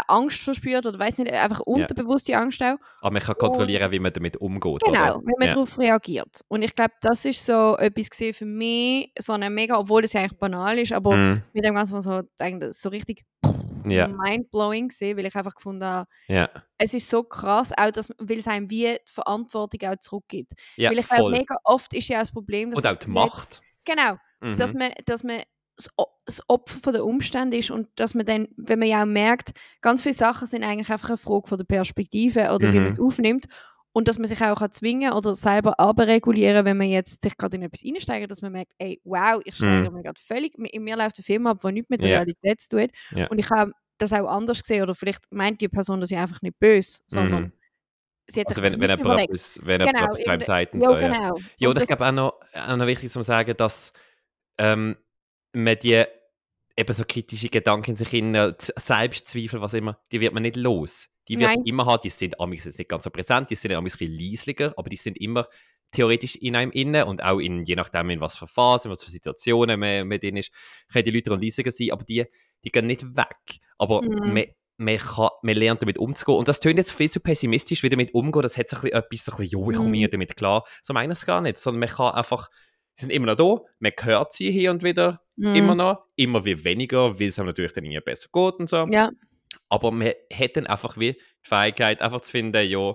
[0.07, 2.77] Angst verspürt oder weiß nicht, einfach unterbewusste Angst auch.
[3.01, 4.81] Aber man kann kontrollieren, wie man damit umgeht.
[4.85, 5.21] Genau, oder?
[5.25, 5.53] wenn man ja.
[5.53, 6.41] darauf reagiert.
[6.47, 8.07] Und ich glaube, das ist so etwas
[8.37, 11.43] für mich, so eine mega, obwohl das ja eigentlich banal ist, aber Mhm.
[11.51, 13.25] mit dem Ganzen so, eigentlich so richtig
[13.87, 18.11] Ja, mindblowing gesehen, weil ich einfach gefunden habe, ja, es ist so krass, auch dass,
[18.17, 20.53] weil es einem wie die Verantwortung auch zurückgibt.
[20.77, 23.09] ja, weil ich glaube, mega oft ist ja auch das Problem, dass Und auch die
[23.09, 23.61] Macht.
[23.85, 24.57] Genau, Mhm.
[24.57, 25.41] dass man, dass man
[26.25, 29.51] das, Opfer von der Umstände ist und dass man dann, wenn man ja auch merkt,
[29.81, 32.91] ganz viele Sachen sind eigentlich einfach eine Frage von der Perspektive oder wie man Mhm.
[32.91, 33.45] es aufnimmt
[33.93, 37.57] Und dass man sich auch kann zwingen oder selber abregulieren, wenn man jetzt sich gerade
[37.57, 39.95] in etwas einsteigt, dass man merkt, ey, wow, ich steigere Mhm.
[39.97, 42.17] mich gerade völlig, in mir läuft ein Film ab, der nichts mit der Ja.
[42.19, 42.91] Realität zu tun hat.
[43.15, 43.27] Ja.
[43.27, 46.41] Und ich habe das auch anders gesehen oder vielleicht meint die Person das ja einfach
[46.41, 47.51] nicht böse, sondern Mhm.
[48.27, 50.97] sie hat Also sich wenn, wenn jemand etwas, wenn Genau, etwas sagt und Ja, so,
[50.97, 51.09] ja.
[51.09, 51.35] genau.
[51.57, 53.93] Ja, Und und ich glaube auch noch, auch noch wichtig zu sagen, dass
[54.57, 54.97] ähm,
[55.53, 56.03] man die
[56.77, 61.09] eben so kritische Gedanken in sich hin, Selbstzweifel, was immer, die wird man nicht los.
[61.31, 63.71] Die wird es immer haben, die sind amigs jetzt nicht ganz so präsent, die sind
[63.73, 65.47] amigs ein bisschen leislicher, aber die sind immer
[65.91, 69.03] theoretisch in einem inne und auch in, je nachdem, in was für Phasen, in was
[69.03, 70.51] für Situationen man, man drin ist,
[70.91, 72.25] können die Leute leisiger sein, aber die,
[72.63, 73.59] die gehen nicht weg.
[73.77, 74.33] Aber Mhm.
[74.33, 74.43] man,
[74.77, 76.37] man, kann, man lernt damit umzugehen.
[76.37, 78.41] Und das tönt jetzt viel zu pessimistisch, wie damit umgehen.
[78.41, 79.93] Das hat so ein bisschen etwas, so ein bisschen, jo, ich komme Mhm.
[79.95, 80.63] hier damit klar.
[80.81, 82.49] So meine ich es gar nicht, sondern man kann einfach,
[82.95, 85.55] sie sind immer noch da, man hört sie hier und wieder, Mhm.
[85.55, 88.87] immer noch, immer wie weniger, weil es einem natürlich dann irgendwie besser geht und so.
[88.89, 89.09] Ja,
[89.69, 92.93] Aber man hat dann einfach wie die Fähigkeit, einfach zu finden, ja,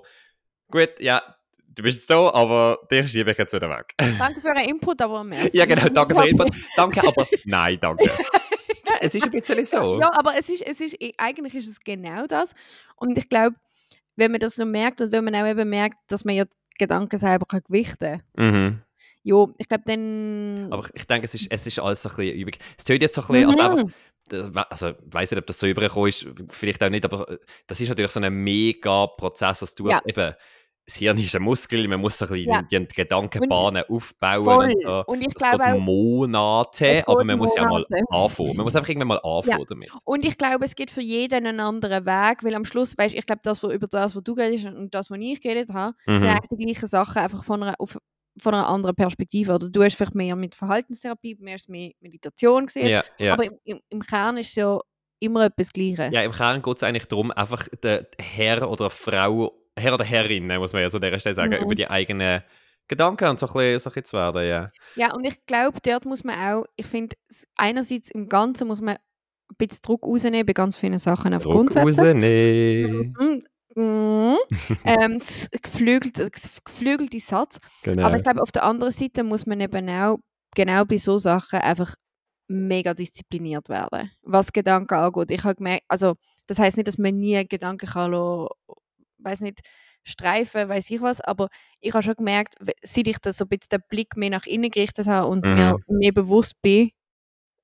[0.70, 1.22] gut, ja,
[1.68, 3.94] du bist jetzt da, aber dich schiebe ich jetzt wieder weg.
[4.18, 5.56] danke für euren Input, aber merci.
[5.56, 6.48] ja, genau, danke für den Input.
[6.76, 8.04] Danke, aber nein, danke.
[8.86, 9.98] ja, es ist ein bisschen so.
[10.00, 12.54] Ja, aber es ist, es ist, eigentlich ist es genau das.
[12.96, 13.56] Und ich glaube,
[14.16, 16.44] wenn man das so merkt und wenn man auch eben merkt, dass man ja
[16.78, 18.82] Gedanken selber kann gewichten kann, Mhm.
[19.22, 20.68] ja, ich glaube, dann...
[20.70, 22.54] Aber ich denke, es ist, es ist alles so ein bisschen übung.
[22.78, 23.62] Es tönt jetzt so ein bisschen, als Mhm.
[23.62, 23.92] einfach, das we-
[24.70, 27.80] also ich weiß nicht, ob das so übergekommen ist, vielleicht auch nicht, aber äh, das
[27.80, 30.00] ist natürlich so ein mega Prozess, dass du Ja.
[30.06, 30.34] eben,
[30.88, 32.62] das Hirn ist ein Muskel, man muss so ein bisschen Ja.
[32.62, 34.64] die, die Gedankenbahnen aufbauen Voll.
[34.66, 35.04] und so.
[35.06, 38.04] Und ich Das geht glaube auch, Monate, aber geht man muss ja auch mal Monate.
[38.10, 38.56] anfangen.
[38.56, 39.90] Man muss einfach irgendwann mal anfangen damit.
[40.04, 43.26] und ich glaube, es gibt für jeden einen anderen Weg, weil am Schluss, weißt, ich
[43.26, 45.96] glaube, das, wo, über das, was du geredet hast und das, was ich geredet habe,
[46.06, 46.28] sind Mhm.
[46.28, 47.98] eigentlich die gleichen Sachen, einfach von einer, auf,
[48.38, 49.54] von einer anderen Perspektive.
[49.54, 52.88] Oder du hast vielleicht mehr mit Verhaltenstherapie, mehr ist mehr Meditation gesehen.
[52.88, 53.32] Ja, ja.
[53.34, 54.78] Aber im, im, Kern ist es ja
[55.20, 56.12] immer etwas Gleiches.
[56.12, 60.46] ja, im Kern geht es eigentlich darum, einfach der Herr oder Frau, Herr oder Herrin,
[60.58, 61.64] muss man so an dieser Stelle sagen, Mhm.
[61.64, 62.42] über die eigenen
[62.88, 64.70] Gedanken und so ein bisschen, so ein bisschen zu werden, ja.
[64.94, 67.16] Ja, und ich glaube, dort muss man auch, ich finde,
[67.56, 71.52] einerseits im Ganzen muss man ein bisschen Druck rausnehmen bei ganz vielen Sachen auf Druck
[71.54, 71.80] Grundsätze.
[71.86, 73.14] rausnehmen.
[73.18, 73.44] Mhm.
[73.76, 74.36] Mhm.
[74.84, 76.30] ähm, das geflügelte,
[76.64, 77.58] geflügelte Satz.
[77.82, 78.04] Genau.
[78.06, 80.18] Aber ich glaube, auf der anderen Seite muss man eben auch
[80.54, 81.94] genau bei so Sachen einfach
[82.48, 85.30] mega diszipliniert werden, was Gedanken angeht.
[85.30, 86.14] Ich habe gemerkt, also
[86.46, 88.48] das heißt nicht, dass man nie Gedanken kann, lassen,
[89.18, 89.60] weiß nicht,
[90.04, 91.48] streifen, weiß ich was, aber
[91.80, 94.70] ich habe schon gemerkt, seit ich das so ein bisschen den Blick mehr nach innen
[94.70, 95.54] gerichtet habe und Mhm.
[95.54, 96.90] mir mehr bewusst bin,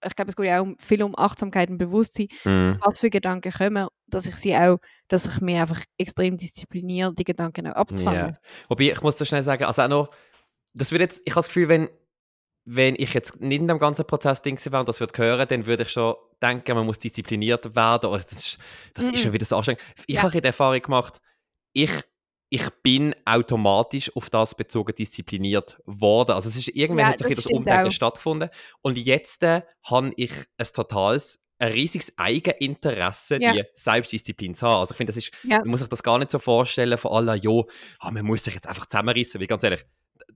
[0.04, 2.78] ich glaube, es geht ja auch viel um Achtsamkeit und Bewusstsein, Mhm.
[2.80, 4.78] was für Gedanken kommen, dass ich sie auch,
[5.08, 8.32] dass ich mir einfach extrem diszipliniere, die Gedanken auch abzufangen.
[8.32, 8.38] Ja.
[8.68, 10.10] Wobei, ich muss so schnell sagen, also auch noch,
[10.74, 11.88] das würde jetzt, ich habe das Gefühl, wenn,
[12.64, 15.66] wenn ich jetzt nicht in dem ganzen Prozess Ding wäre und das würde hören, dann
[15.66, 18.08] würde ich schon denken, man muss diszipliniert werden.
[18.10, 18.58] Oder das ist,
[18.94, 19.14] das Mhm.
[19.14, 19.82] ist schon wieder so anstrengend.
[20.06, 20.22] Ich Ja.
[20.22, 21.20] habe die Erfahrung gemacht,
[21.72, 21.90] ich,
[22.54, 26.32] ich bin automatisch auf das bezogen diszipliniert worden.
[26.32, 28.50] Also es ist irgendwann Ja, hat sich das das Umdenken stattgefunden.
[28.82, 33.54] Und jetzt äh, habe ich ein totales, ein riesiges Eigeninteresse, Ja.
[33.54, 34.80] die Selbstdisziplin zu haben.
[34.80, 35.60] Also ich finde, das ist Ja.
[35.60, 37.66] man muss sich das gar nicht so vorstellen von aller, jo,
[38.00, 39.84] ah, man muss sich jetzt einfach zusammenreißen, weil ganz ehrlich,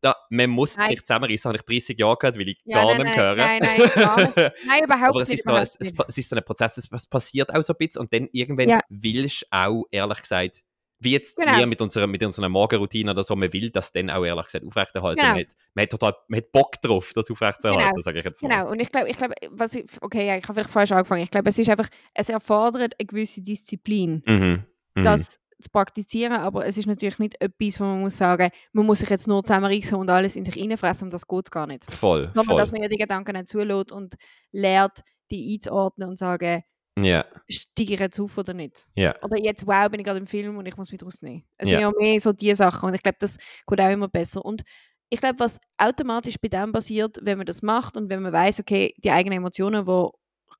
[0.00, 0.88] da, man muss Nein.
[0.88, 3.36] sich zusammenreißen, habe ich 30 Jahre gehört, weil ich Ja, gar nein, nicht nein, höre.
[3.36, 3.96] nein, nein, nicht.
[4.66, 5.38] Nein, überhaupt Aber es nicht.
[5.40, 7.76] ist, so, überhaupt es, es, ist so ein Prozess, es, es passiert auch so ein
[7.78, 10.62] bisschen und dann irgendwann willst du auch, ehrlich gesagt,
[10.99, 11.59] wie jetzt Genau.
[11.59, 14.64] wir mit unserer, mit unserer Morgenroutine oder so, man will das dann auch ehrlich gesagt
[14.64, 15.20] aufrechterhalten.
[15.20, 15.32] Genau.
[15.34, 18.01] Man, hat, man, hat total, man hat Bock drauf, das aufrechtzuerhalten, Genau.
[18.03, 18.49] sage ich jetzt mal.
[18.49, 21.22] Genau, und ich glaube, ich glaube, was ich, okay, ja, ich habe vielleicht falsch angefangen.
[21.22, 24.64] Ich glaube, es ist einfach, es erfordert eine gewisse Disziplin, Mhm.
[24.94, 25.03] Mhm.
[25.05, 28.99] das zu praktizieren, aber es ist natürlich nicht etwas, wo man muss sagen, man muss
[28.99, 31.90] sich jetzt nur zusammenreißen und alles in sich reinfressen und das geht gar nicht.
[31.90, 32.57] voll, Sondern, voll.
[32.61, 34.16] dass man ja die Gedanken nicht zulässt und
[34.53, 36.62] lernt, die einzuordnen und sagen,
[36.99, 38.86] Ja, steige ich jetzt auf oder nicht?
[38.94, 39.14] ja.
[39.22, 41.44] Oder jetzt, wow, bin ich gerade im Film und ich muss mich rausnehmen.
[41.57, 41.78] Es Ja.
[41.78, 44.44] sind ja mehr so die Sachen und ich glaube, das geht auch immer besser.
[44.44, 44.62] Und
[45.09, 48.61] ich glaube, was automatisch bei dem passiert, wenn man das macht und wenn man weiß,
[48.61, 50.09] okay, die eigenen Emotionen, die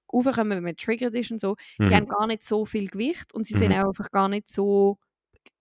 [0.09, 1.57] aufkommen, wenn man triggert ist und so,
[1.89, 1.95] die Mhm.
[1.95, 3.79] haben gar nicht so viel Gewicht und sie sind Mhm.
[3.83, 4.99] auch einfach gar nicht so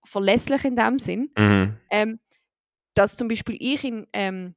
[0.04, 1.76] verlässlich in dem Sinn, Mhm.
[1.90, 2.20] ähm,
[2.94, 4.54] dass zum Beispiel ich in ähm,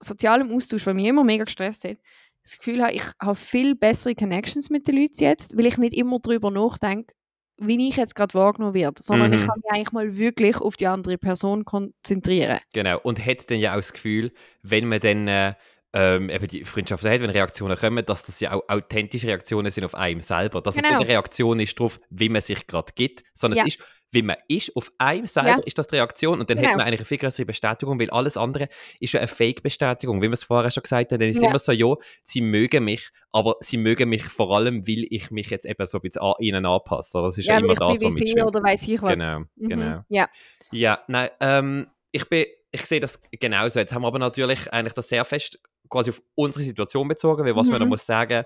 [0.00, 1.98] sozialem Austausch, weil mich immer mega gestresst hat,
[2.44, 5.94] das Gefühl habe, ich habe viel bessere Connections mit den Leuten jetzt, weil ich nicht
[5.94, 7.14] immer darüber nachdenke,
[7.58, 9.46] wie ich jetzt gerade wahrgenommen werde, sondern ich Mhm.
[9.46, 12.58] kann mich eigentlich mal wirklich auf die andere Person konzentrieren.
[12.72, 14.32] Genau, und hat dann ja auch das Gefühl,
[14.62, 15.54] wenn man dann äh,
[15.94, 19.84] ähm, eben die Freundschaft hat, wenn Reaktionen kommen, dass das ja auch authentische Reaktionen sind
[19.84, 20.62] auf einem selber.
[20.62, 20.94] Dass es Genau.
[20.94, 23.64] nicht eine Reaktion ist darauf, wie man sich gerade gibt, sondern Ja.
[23.66, 23.84] es ist,
[24.14, 25.58] wie man ist, auf einem selber Ja.
[25.64, 26.76] ist das die Reaktion und dann hat Genau.
[26.76, 28.68] man eigentlich eine viel größere Bestätigung, weil alles andere
[29.00, 31.18] ist ja eine Fake-Bestätigung, wie wir es vorher schon gesagt haben.
[31.18, 31.48] Dann ist es Ja.
[31.48, 35.48] immer so, ja, sie mögen mich, aber sie mögen mich vor allem, weil ich mich
[35.50, 37.22] jetzt eben so ein bisschen an ihnen anpasse.
[37.22, 38.46] Das ist ja, Ja, immer ich das, was mitschwingt.
[38.46, 39.12] oder weiß ich was.
[39.18, 39.68] Genau, Mhm.
[39.68, 40.04] genau.
[40.08, 40.28] Ja.
[40.72, 43.78] Ja, nein, ähm, ich bin, ich sehe das genauso.
[43.78, 45.58] Jetzt haben wir aber natürlich eigentlich das sehr fest
[45.88, 47.84] quasi auf unsere Situation bezogen, weil was man Mhm.
[47.84, 48.44] da muss sagen,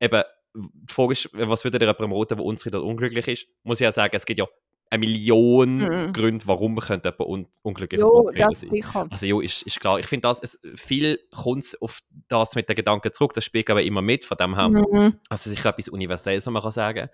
[0.00, 0.22] eben,
[0.54, 3.46] die Frage ist, was würde jemandem raten, der unzufrieden oder unglücklich ist?
[3.62, 4.46] Muss ich ja sagen, es gibt ja
[4.88, 6.12] eine Million Mhm.
[6.12, 8.70] Gründe, warum könnte jemand un unglücklich Jo, das sein.
[8.70, 9.06] sicher.
[9.10, 9.98] Also ja, ist, ist klar.
[9.98, 13.32] Ich finde, das, es, viel kommt auf das mit den Gedanken zurück.
[13.34, 14.68] Das spielt aber immer mit, von dem her.
[14.68, 15.18] Mhm.
[15.28, 17.08] Also sicher etwas Universelles, was man kann sagen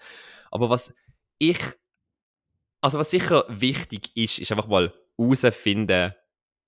[0.50, 0.92] Aber was
[1.38, 1.58] ich,
[2.82, 6.14] also was sicher wichtig ist, ist einfach mal herausfinden,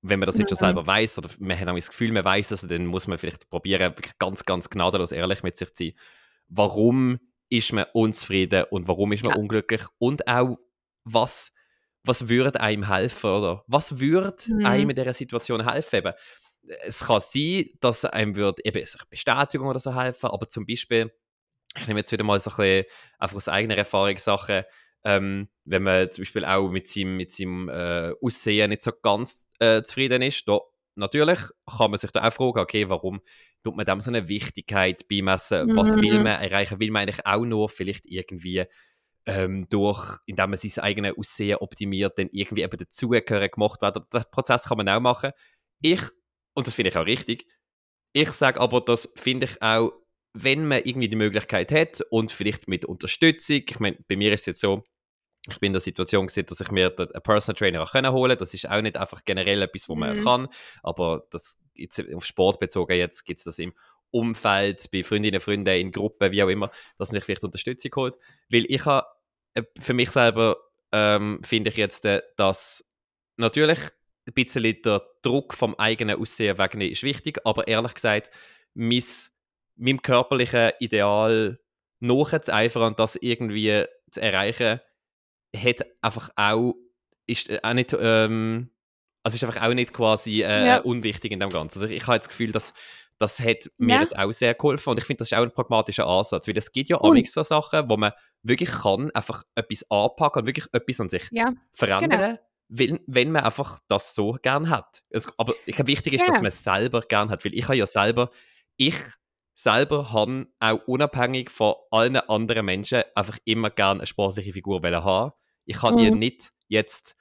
[0.07, 0.61] wenn man das nicht schon Mhm.
[0.61, 3.49] selber weiß oder man hat auch das Gefühl, man weiß es, dann muss man vielleicht
[3.49, 5.93] probieren, wirklich ganz, ganz gnadenlos ehrlich mit sich zu sein.
[6.49, 9.39] Warum ist man unzufrieden und warum ist man Ja.
[9.39, 10.59] unglücklich und auch
[11.05, 11.53] was,
[12.05, 14.67] was würde einem helfen oder was würde Mhm.
[14.67, 15.97] einem in dieser Situation helfen?
[15.97, 16.13] Eben,
[16.85, 21.13] es kann sein, dass einem wird eben Bestätigung oder so helfen, aber zum Beispiel,
[21.79, 22.85] ich nehme jetzt wieder mal so ein bisschen
[23.19, 24.65] einfach aus eigener Erfahrung Sachen,
[25.05, 29.49] ähm, wenn man zum Beispiel auch mit seinem, mit seinem äh, Aussehen nicht so ganz
[29.59, 30.61] äh, zufrieden ist, da
[30.97, 33.21] natürlich kann man sich da auch fragen, okay, warum
[33.63, 35.75] tut man dem so eine Wichtigkeit beimessen?
[35.77, 36.23] Was will Mhm.
[36.25, 36.81] man erreichen?
[36.81, 38.65] Will man eigentlich auch nur vielleicht irgendwie
[39.27, 44.05] ähm, durch, indem man sein eigenes Aussehen optimiert, dann irgendwie eben dazugehören gemacht werden?
[44.13, 45.33] Den Prozess kann man auch machen.
[45.81, 46.03] Ich,
[46.55, 47.47] und das finde ich auch richtig,
[48.13, 49.93] ich sage aber, das finde ich auch,
[50.35, 54.41] wenn man irgendwie die Möglichkeit hat und vielleicht mit Unterstützung, ich meine, bei mir ist
[54.41, 54.85] es jetzt so,
[55.49, 58.39] ich bin in der Situation gewesen, dass ich mir einen Personal Trainer auch können holen
[58.39, 60.25] Das ist auch nicht einfach generell etwas, was man Mhm.
[60.25, 60.49] kann,
[60.83, 63.75] aber das jetzt auf Sport bezogen jetzt gibt es das im
[64.11, 68.15] Umfeld, bei Freundinnen, Freunden, in Gruppen, wie auch immer, dass man sich vielleicht Unterstützung holt.
[68.49, 69.07] Weil ich habe
[69.55, 70.57] äh, für mich selber
[70.93, 72.85] ähm, finde ich jetzt, äh, dass
[73.37, 73.79] natürlich
[74.27, 78.31] ein bisschen der Druck vom eigenen Aussehen wegen ist wichtig, aber ehrlich gesagt,
[78.73, 79.03] mein,
[79.77, 81.59] meinem körperlichen Ideal
[82.01, 84.81] nachzueifern und das irgendwie zu erreichen,
[85.55, 86.75] hat einfach auch,
[87.27, 88.71] ist äh, auch nicht, ähm,
[89.23, 90.79] also ist einfach auch nicht quasi äh, Ja.
[90.81, 91.79] unwichtig in dem Ganzen.
[91.79, 92.73] Also ich, ich habe das Gefühl, dass
[93.19, 94.01] das hat mir Ja.
[94.03, 96.73] jetzt auch sehr geholfen und ich finde, das ist auch ein pragmatischer Ansatz, weil es
[96.73, 101.01] gibt ja amigs so Sachen, wo man wirklich kann, einfach etwas anpacken und wirklich etwas
[101.01, 102.39] an sich Ja, verändern,
[102.69, 105.03] wenn, wenn man einfach das so gern hat.
[105.11, 106.39] Es, aber ich glaube, wichtig ist, dass Genau.
[106.43, 108.31] man es selber gern hat, weil ich habe ja selber,
[108.77, 108.97] ich
[109.55, 115.33] selber habe auch unabhängig von allen anderen Menschen einfach immer gern eine sportliche Figur haben.
[115.67, 116.19] Ich habe die Mhm.
[116.19, 117.17] nicht jetzt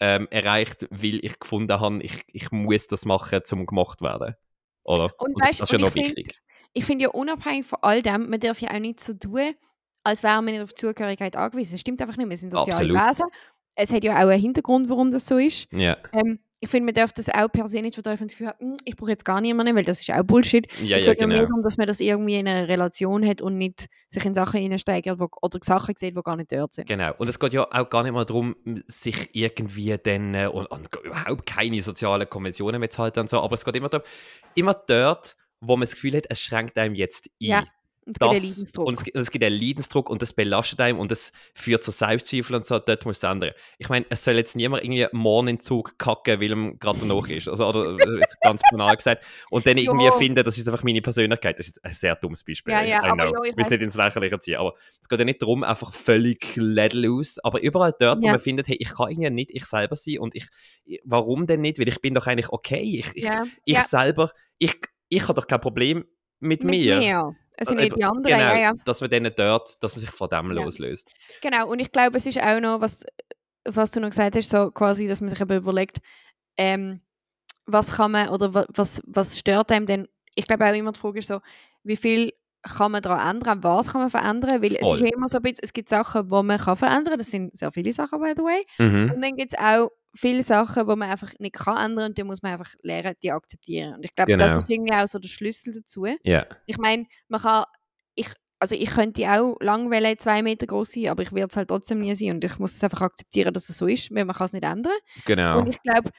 [0.00, 4.34] ähm, erreicht, weil ich gefunden habe, ich, ich muss das machen, um gemacht zu werden.
[4.84, 5.12] Oder?
[5.18, 6.40] Und das weißt- ist ja und noch ich find- wichtig.
[6.72, 9.54] ich finde ja unabhängig von all dem, man darf ja auch nicht so tun,
[10.02, 11.72] als wäre man nicht auf Zugehörigkeit angewiesen.
[11.74, 13.08] Das stimmt einfach nicht, wir sind soziale Absolut.
[13.08, 13.26] Wesen.
[13.76, 15.70] Es hat ja auch einen Hintergrund, warum das so ist.
[15.72, 18.58] Ja, Ähm, ich finde, man darf das auch per se nicht verteufeln, das Gefühl haben,
[18.60, 20.64] «Hm, ich brauche jetzt gar niemanden, weil das ist auch Bullshit.
[20.80, 21.48] ja, es geht ja mehr genau.
[21.48, 25.18] darum, dass man das irgendwie in einer Relation hat und nicht sich in Sachen hineinsteigert
[25.18, 26.86] wo, oder Sachen sieht, die gar nicht dort sind.
[26.86, 27.14] Genau.
[27.18, 28.54] Und es geht ja auch gar nicht mal darum,
[28.86, 33.64] sich irgendwie dann äh, und, und überhaupt keine sozialen Konventionen mitzuhalten und so, aber es
[33.64, 34.06] geht immer darum,
[34.54, 37.48] immer dort, wo man das Gefühl hat, es schränkt einem jetzt ein.
[37.48, 37.64] Ja,
[38.04, 38.86] Und es gibt einen Das, Leidensdruck.
[38.86, 42.56] und es, es gibt einen Leidensdruck und das belastet einem und das führt zu Selbstzweifeln
[42.56, 43.52] und so, dort muss es ändern.
[43.78, 47.28] Ich meine, es soll jetzt niemand irgendwie morgen in Zug kacken, weil ihm gerade danach
[47.28, 47.48] ist.
[47.48, 49.24] Also, oder äh, jetzt ganz banal gesagt.
[49.50, 50.12] Und dann irgendwie Ja.
[50.12, 51.58] finden, das ist einfach meine Persönlichkeit.
[51.58, 52.72] Das ist jetzt ein sehr dummes Beispiel.
[52.74, 54.56] Ja, ja, I aber ja, ich will es nicht ins Lächerliche ziehen.
[54.56, 57.38] Aber es geht ja nicht darum, einfach völlig aus.
[57.44, 58.32] Aber überall dort, wo Ja.
[58.32, 60.48] man findet, hey, ich kann irgendwie nicht ich selber sein und ich,
[61.04, 61.78] warum denn nicht?
[61.78, 62.82] Weil ich bin doch eigentlich okay.
[62.82, 63.44] Ich, ich, ja.
[63.64, 63.82] ich ja.
[63.84, 64.74] selber, ich,
[65.08, 66.04] ich habe doch kein Problem
[66.40, 66.98] mit, Mit mir.
[66.98, 67.36] mir.
[67.56, 68.24] Es sind Äh, nicht die anderen.
[68.24, 68.72] Genau, Ja, ja.
[68.84, 70.62] dass man dann dort, dass man sich von dem Ja.
[70.64, 71.12] loslöst.
[71.40, 73.04] Genau, und ich glaube, es ist auch noch, was,
[73.64, 75.98] was du noch gesagt hast, so quasi, dass man sich eben überlegt,
[76.56, 77.00] ähm,
[77.66, 80.08] was kann man oder wa- was, was stört einem denn?
[80.34, 81.40] Ich glaube auch immer die Frage ist so,
[81.84, 82.32] wie viel
[82.62, 84.62] kann man daran ändern, was kann man verändern?
[84.62, 84.96] Weil es Voll.
[84.96, 87.30] ist ja immer so ein bisschen, es gibt Sachen, die man kann verändern kann, das
[87.30, 88.64] sind sehr viele Sachen, by the way.
[88.78, 89.12] Mhm.
[89.14, 92.26] Und dann gibt es auch viele Sachen, die man einfach nicht kann ändern und dann
[92.26, 93.94] muss man einfach lernen, die akzeptieren.
[93.94, 94.62] Und ich glaube, das Genau.
[94.62, 96.06] ist irgendwie auch so der Schlüssel dazu.
[96.22, 97.64] Ja, Ich meine, man kann,
[98.14, 101.56] ich, also ich könnte auch lang wollen, zwei Meter groß sein, aber ich werde es
[101.56, 104.24] halt trotzdem nie sein und ich muss es einfach akzeptieren, dass es so ist, weil
[104.24, 104.92] man kann es nicht ändern.
[105.24, 105.58] genau.
[105.60, 106.10] Und ich glaube,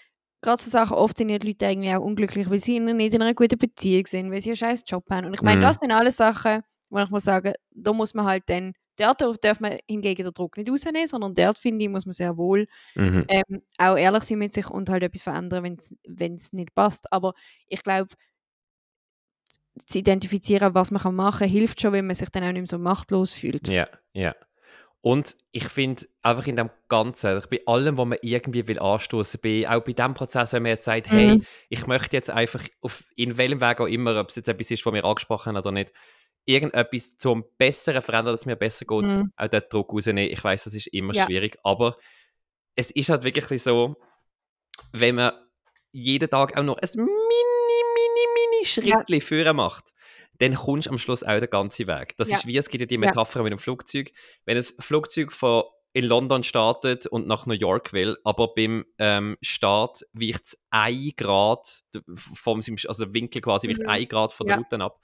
[0.41, 3.21] gerade so Sachen, oft sind ja die Leute irgendwie auch unglücklich, weil sie nicht in
[3.21, 5.27] einer guten Beziehung sind, weil sie einen scheiß Job haben.
[5.27, 5.61] Und ich meine, Mhm.
[5.61, 9.59] das sind alles Sachen, wo ich muss sagen, da muss man halt dann, dort darf
[9.59, 13.25] man hingegen den Druck nicht rausnehmen, sondern dort, finde ich, muss man sehr wohl Mhm.
[13.27, 15.77] ähm, auch ehrlich sein mit sich und halt etwas verändern,
[16.07, 17.11] wenn es nicht passt.
[17.11, 17.33] Aber
[17.67, 18.09] ich glaube,
[19.85, 22.67] zu identifizieren, was man machen kann, hilft schon, wenn man sich dann auch nicht mehr
[22.67, 23.67] so machtlos fühlt.
[23.67, 24.35] Ja, ja.
[25.01, 29.65] Und ich finde, einfach in dem Ganzen, bei allem, was man irgendwie will anstoßen will,
[29.65, 31.45] auch bei dem Prozess, wenn man jetzt sagt, hey, Mhm.
[31.69, 34.85] ich möchte jetzt einfach auf in welchem Weg auch immer, ob es jetzt etwas ist,
[34.85, 35.91] was wir angesprochen haben oder nicht,
[36.45, 39.31] irgendetwas zum Besseren verändern, dass es mir besser geht, Mhm.
[39.37, 40.31] auch den Druck rausnehmen.
[40.31, 41.25] Ich weiß, das ist immer Ja.
[41.25, 41.97] schwierig, aber
[42.75, 43.95] es ist halt wirklich so,
[44.91, 45.33] wenn man
[45.91, 49.93] jeden Tag auch noch ein mini, mini, mini Schrittchen führen macht,
[50.39, 52.17] dann kommst du am Schluss auch den ganzen Weg.
[52.17, 52.37] Das Ja.
[52.37, 52.99] ist wie, es gibt ja die Ja.
[53.01, 54.11] Metapher mit dem Flugzeug.
[54.45, 55.63] Wenn ein Flugzeug von
[55.95, 61.11] in London startet und nach New York will, aber beim ähm, Start weicht es ein
[61.15, 61.83] Grad
[62.33, 63.89] vom, also der Winkel quasi weicht Mhm.
[63.89, 64.61] ein Grad von der Ja.
[64.63, 64.99] Route ab,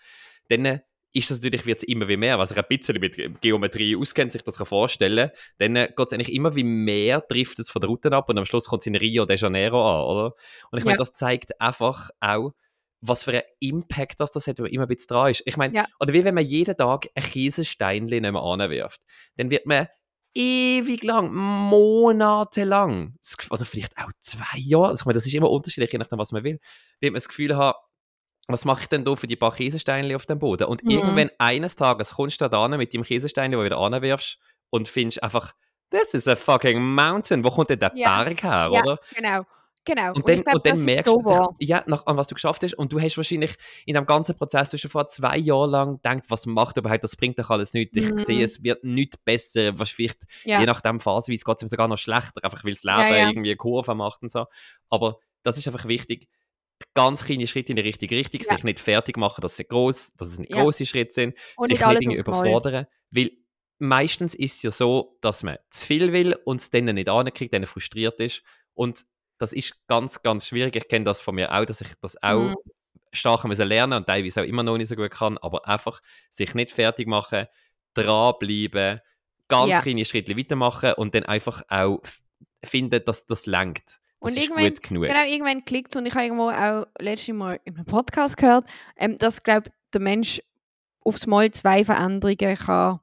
[0.48, 0.80] dann äh,
[1.14, 2.38] ist das natürlich wird's immer wie mehr.
[2.38, 6.14] Was sich ein bisschen mit Geometrie auskennt, sich das kann vorstellen dann äh, geht es
[6.14, 8.88] eigentlich immer wie mehr, trifft es von der Route ab und am Schluss kommt es
[8.88, 10.34] in Rio de Janeiro an, oder?
[10.72, 11.00] Und ich meine, Ja.
[11.00, 12.54] das zeigt einfach auch,
[13.02, 15.42] was für einen Impact das, das hat, wenn man immer ein bisschen dran ist.
[15.46, 15.86] Ich meine, Ja.
[16.00, 19.02] oder wie wenn man jeden Tag ein Käsesteinchen nicht mehr anwirft,
[19.38, 19.88] dann wird man
[20.36, 23.16] ewig lang, monatelang,
[23.50, 26.32] oder vielleicht auch zwei Jahre, also ich meine, das ist immer unterschiedlich, je nachdem, was
[26.32, 26.60] man will,
[27.00, 27.78] wird man das Gefühl haben,
[28.50, 30.66] was mache ich denn da für die paar Käsesteinchen auf dem Boden?
[30.66, 30.92] Und Mhm.
[30.92, 34.38] irgendwann eines Tages kommst du da hin mit dem Käsestein, den du wieder anwirfst
[34.70, 35.54] und findest einfach,
[35.92, 37.44] das ist a fucking mountain.
[37.44, 38.24] Wo kommt denn der Ja.
[38.24, 38.82] Berg her, Ja.
[38.82, 39.00] oder?
[39.16, 39.42] Genau,
[39.86, 40.14] genau.
[40.14, 42.74] Und dann, ich glaub, und dann merkst du ja, nach, an was du geschafft hast.
[42.76, 43.56] Und du hast wahrscheinlich
[43.88, 47.04] in dem ganzen Prozess, du hast schon vor zwei Jahren lang gedacht, was macht überhaupt,
[47.04, 47.98] das bringt doch alles nichts.
[47.98, 48.18] Ich Mhm.
[48.20, 49.78] sehe, es wird nicht besser.
[49.80, 50.60] Was vielleicht, Ja.
[50.60, 53.28] je nachdem phasenweise geht es sogar noch schlechter, einfach weil das Leben Ja, ja.
[53.30, 54.46] irgendwie Kurven macht und so.
[54.90, 56.28] Aber das ist einfach wichtig.
[56.94, 58.56] Ganz kleine Schritte in die richtige Richtung, Ja.
[58.56, 60.62] sich nicht fertig machen, dass sie groß, dass es nicht Ja.
[60.64, 62.18] große Schritte sind, Und sich nicht einmal.
[62.18, 62.88] überfordern.
[63.12, 63.32] Weil
[63.80, 67.54] meistens ist es ja so, dass man zu viel will und es dann nicht ankriegt,
[67.54, 68.44] dann frustriert ist.
[68.74, 69.06] Und
[69.38, 70.76] das ist ganz, ganz schwierig.
[70.76, 72.56] Ich kenne das von mir auch, dass ich das auch Mhm.
[73.12, 76.54] stark müssen lernen und teilweise auch immer noch nicht so gut kann, aber einfach sich
[76.56, 77.48] nicht fertig machen,
[77.94, 79.02] dranbleiben,
[79.48, 79.82] ganz Ja.
[79.82, 82.02] kleine Schritte weitermachen und dann einfach auch
[82.64, 84.00] finden, dass das lenkt.
[84.20, 84.64] Und irgendwann-.
[85.10, 88.66] Genau, irgendwann klickt und ich habe irgendwo auch letztes Mal in einem Podcast gehört,
[88.98, 90.42] ähm, dass, glaube der Mensch
[91.02, 93.00] aufs Mal zwei Veränderungen kann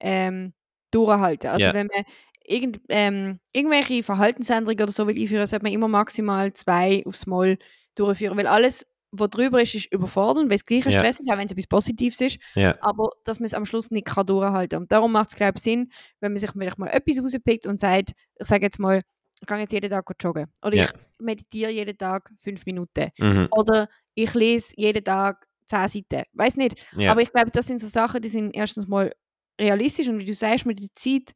[0.00, 0.52] ähm,
[0.90, 1.50] durchhalten.
[1.50, 1.74] Also Ja.
[1.74, 2.04] wenn man
[2.44, 7.58] irgend, ähm, irgendwelche Verhaltensänderungen oder so will einführen, sollte man immer maximal zwei aufs Mal
[7.94, 11.00] durchführen, weil alles, was drüber ist, ist überfordernd, weil es gleich ein Ja.
[11.00, 12.76] Stress ist, auch wenn es etwas Positives ist, Ja.
[12.80, 14.82] aber dass man es am Schluss nicht kann durchhalten kann.
[14.84, 15.90] Und darum macht es, glaube ich, Sinn,
[16.20, 19.02] wenn man sich vielleicht mal etwas rauspickt und sagt, ich sage jetzt mal,
[19.42, 20.46] ich gehe jetzt jeden Tag joggen.
[20.64, 20.84] Oder Ja.
[20.84, 23.10] ich meditiere jeden Tag fünf Minuten.
[23.18, 23.48] Mhm.
[23.50, 26.22] Oder ich lese jeden Tag zehn Seiten.
[26.32, 26.76] Weiß nicht.
[26.96, 27.10] Ja.
[27.10, 29.12] Aber ich glaube, das sind so Sachen, die sind erstens mal
[29.60, 31.32] realistisch und wie du sagst, mit der Zeit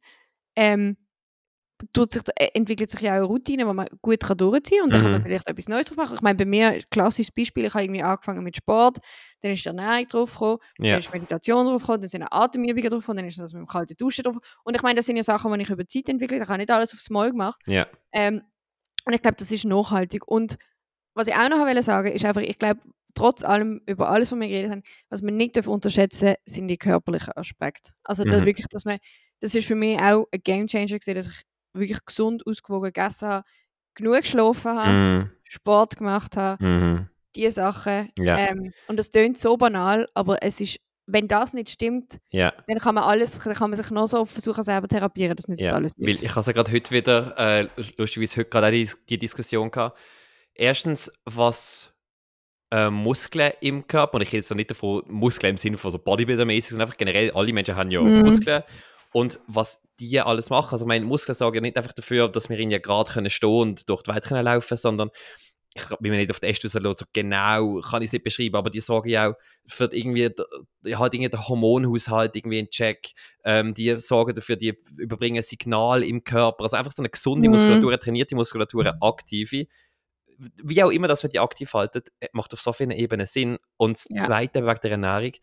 [0.55, 0.97] ähm,
[1.93, 4.85] tut sich, äh, entwickelt sich ja auch eine Routine, die man gut kann durchziehen kann
[4.87, 5.25] und dann kann man Mhm.
[5.25, 6.15] vielleicht etwas Neues drauf machen.
[6.15, 8.97] Ich meine, bei mir, ein klassisches Beispiel, ich habe irgendwie angefangen mit Sport,
[9.41, 10.91] dann ist die Ernährung drauf gekommen, Ja.
[10.91, 13.67] dann ist Meditation drauf gekommen, dann sind Atemübungen drauf gekommen, dann ist das mit dem
[13.67, 16.41] kalten Duschen drauf Und ich meine, das sind ja Sachen, die ich über Zeit entwickle,
[16.41, 17.61] ich habe nicht alles aufs Mal gemacht.
[17.67, 17.85] Ja.
[18.11, 18.41] Ähm,
[19.05, 20.27] und ich glaube, das ist nachhaltig.
[20.27, 20.57] Und
[21.13, 22.81] was ich auch noch wollte sagen, ist einfach, ich glaube,
[23.15, 26.77] trotz allem, über alles, was wir geredet haben, was man nicht darf unterschätzen sind die
[26.77, 27.91] körperlichen Aspekte.
[28.03, 28.45] Also da Mhm.
[28.45, 28.97] wirklich, dass man,
[29.39, 31.41] das ist für mich auch ein Gamechanger gewesen, dass ich
[31.79, 33.45] wirklich gesund, ausgewogen gegessen habe,
[33.95, 35.31] genug geschlafen habe, Mhm.
[35.43, 37.09] Sport gemacht habe, Mhm.
[37.35, 38.09] diese Sachen.
[38.17, 38.37] Ja.
[38.37, 40.77] Ähm, und das klingt so banal, aber es ist,
[41.09, 42.53] wenn das nicht stimmt, Ja.
[42.67, 45.63] dann kann man alles, dann kann man sich noch so versuchen, selber therapieren, das nützt
[45.65, 46.23] Ja, alles weil nicht.
[46.23, 47.67] ich habe ja gerade heute wieder, äh,
[47.97, 49.97] lustigerweise heute gerade auch die, die Diskussion gehabt.
[50.53, 51.93] Erstens, was
[52.69, 55.97] äh, Muskeln im Körper, und ich rede jetzt nicht davon, Muskeln im Sinne von so
[55.99, 58.23] Bodybuilder-mäßig, sondern einfach generell, alle Menschen haben ja Mhm.
[58.23, 58.61] Muskeln.
[59.17, 62.59] Und was die alles machen, also meine Muskeln sorgen ja nicht einfach dafür, dass wir
[62.59, 65.09] in ja gerade können stehen und durch die Welt können laufen, sondern
[65.75, 66.79] ich bin mir nicht auf die Äste so
[67.13, 69.33] genau kann ich es nicht beschreiben, aber die sorgen ja auch
[69.67, 73.13] für irgendwie, halt irgendwie den Hormonhaushalt irgendwie in Check,
[73.43, 77.53] ähm, die sorgen dafür, die überbringen Signal im Körper, also einfach so eine gesunde Mhm.
[77.53, 79.65] Muskulatur, eine trainierte Muskulatur, eine aktive.
[80.63, 83.57] Wie auch immer, dass man die aktiv haltet, äh, macht auf so vielen Ebenen Sinn.
[83.77, 84.23] Und das Ja.
[84.23, 85.33] Zweite wegen der Ernährung.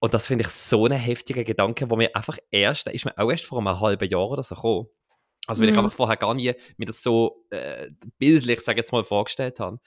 [0.00, 3.16] Und das finde ich so einen heftigen Gedanke, wo mir einfach erst, da ist mir
[3.18, 4.88] auch erst vor einem halben Jahr oder so gekommen.
[5.46, 5.84] Also, weil ich Mhm.
[5.84, 9.80] einfach vorher gar nie mir das so äh, bildlich, sage ich jetzt mal, vorgestellt habe,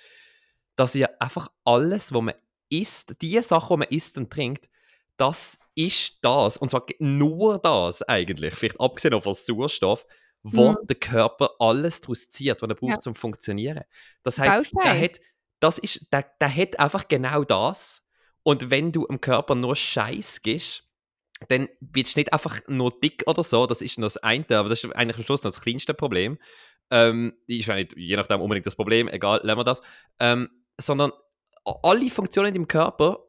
[0.75, 2.33] dass ja einfach alles, was man
[2.69, 4.69] isst, die Sachen, die man isst und trinkt,
[5.17, 6.57] das ist das.
[6.57, 10.05] Und zwar nur das eigentlich, vielleicht abgesehen von Sauerstoff,
[10.43, 10.77] wo Mhm.
[10.87, 12.99] der Körper alles daraus zieht, was er braucht Ja.
[12.99, 13.83] zum Funktionieren.
[14.23, 15.19] Das heißt, der hat,
[15.59, 18.01] das ist, der, der hat einfach genau das.
[18.43, 20.83] Und wenn du dem Körper nur Scheiß gibst,
[21.49, 24.69] dann wirst du nicht einfach nur dick oder so, das ist nur das eine, aber
[24.69, 26.37] das ist eigentlich am Schluss noch das kleinste Problem.
[26.91, 29.81] Ähm, ist ja nicht, je nachdem unbedingt das Problem, egal, lassen wir das.
[30.19, 31.11] Ähm, sondern
[31.63, 33.19] alle Funktionen deinem Körper,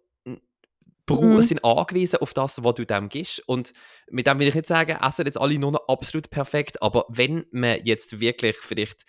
[1.11, 1.43] Mhm.
[1.43, 3.43] sind angewiesen auf das, was du dem gibst.
[3.47, 3.73] Und
[4.11, 7.45] mit dem will ich nicht sagen, essen jetzt alle nur noch absolut perfekt, aber wenn
[7.51, 9.05] man jetzt wirklich vielleicht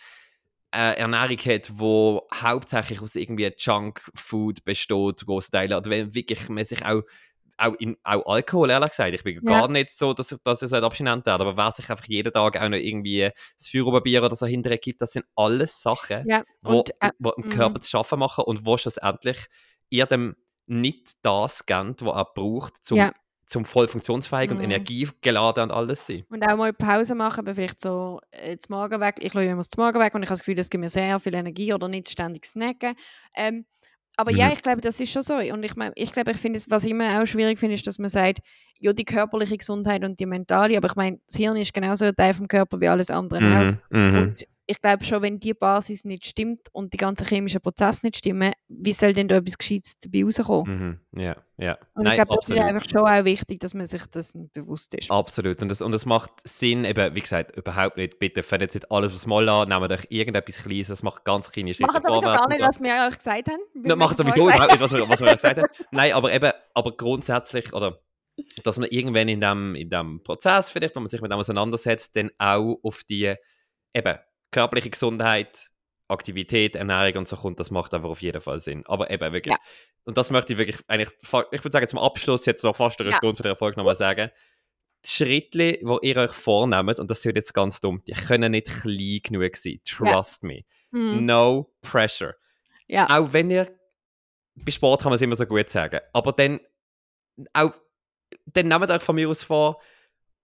[0.74, 6.64] eine Ernährung hat, die hauptsächlich aus irgendwie Junkfood besteht, große Teile, oder wenn wirklich man
[6.66, 7.02] sich auch
[7.56, 9.14] auch, in, auch Alkohol, ehrlich gesagt.
[9.14, 9.42] Ich bin Ja.
[9.60, 12.60] gar nicht so, dass, ich- dass es abstinent wird, aber wer sich einfach jeden Tag
[12.60, 16.80] auch noch irgendwie das Feuerobenbier oder so hinterher gibt, das sind alles Sachen, Ja, wo,
[16.80, 17.50] und äh, wo dem mhm.
[17.50, 19.46] Körper zu schaffen machen und wo schlussendlich
[19.92, 23.12] ihr dem nicht das gebt, was er braucht, zum, Ja.
[23.54, 24.64] Zum voll funktionsfähig und Mhm.
[24.66, 26.26] energiegeladen und alles sein.
[26.30, 29.16] Und auch mal Pause machen, aber vielleicht so äh, das Magen weg.
[29.22, 31.20] Ich schaue immer das Magen weg und ich habe das Gefühl, das gibt mir sehr
[31.20, 32.96] viel Energie oder nicht ständig snacken.
[33.36, 33.66] Ähm,
[34.18, 34.54] aber ja, Mhm.
[34.54, 35.36] ich glaube, das ist schon so.
[35.36, 37.88] Und ich meine, ich glaube, ich finde, es- was ich immer auch schwierig finde, ist,
[37.88, 38.40] dass man sagt,
[38.80, 42.16] ja, die körperliche Gesundheit und die mentale, aber ich meine, das Hirn ist genauso ein
[42.16, 43.42] Teil vom Körper wie alles andere auch.
[43.92, 44.10] Mhm.
[44.12, 44.18] Mhm.
[44.18, 48.18] Und ich glaube schon, wenn die Basis nicht stimmt und die ganzen chemischen Prozesse nicht
[48.18, 51.00] stimmen, wie soll denn da etwas Gescheites dabei rauskommen?
[51.12, 51.22] Mhm.
[51.22, 51.78] Ja, ja.
[51.94, 54.94] Und Nein, ich glaube, das ist einfach schon auch wichtig, dass man sich das bewusst
[54.94, 55.12] ist.
[55.12, 55.62] Absolut.
[55.62, 58.20] Und das, und das macht Sinn, eben, wie gesagt, überhaupt nicht.
[58.20, 61.52] Bitte fangt jetzt nicht alles aufs Mal an, nehmt euch irgendetwas Kleines, das macht ganz
[61.52, 62.66] kleine Schritte Machen sowieso gar nicht, so.
[62.66, 63.98] was wir euch gesagt haben.
[64.00, 65.68] machen vorher sowieso überhaupt nicht, was wir, was wir gesagt haben.
[65.92, 68.00] Nein, aber eben, aber grundsätzlich, oder
[68.64, 72.16] dass man irgendwann in dem, in dem Prozess, vielleicht, wenn man sich mit dem auseinandersetzt,
[72.16, 73.36] dann auch auf die
[73.94, 74.18] eben
[74.54, 75.70] körperliche Gesundheit,
[76.08, 78.86] Aktivität, Ernährung und so kommt, das macht einfach auf jeden Fall Sinn.
[78.86, 79.60] Aber eben wirklich, Ja.
[80.06, 83.10] und das möchte ich wirklich eigentlich, ich würde sagen, zum Abschluss jetzt noch fast eine
[83.12, 83.18] Ja.
[83.18, 84.30] Stunde von der Erfolg nochmal sagen.
[85.06, 88.68] Die Schritte, die ihr euch vornehmt, und das wird jetzt ganz dumm, die können nicht
[88.68, 89.82] klein genug sein.
[89.86, 90.62] Trust me.
[90.92, 91.26] Mhm.
[91.26, 92.36] No pressure.
[92.88, 93.08] Ja.
[93.10, 93.70] Auch wenn ihr,
[94.56, 96.60] bei Sport kann man es immer so gut sagen, aber dann,
[97.54, 97.74] auch,
[98.46, 99.82] dann nehmt euch von mir aus vor,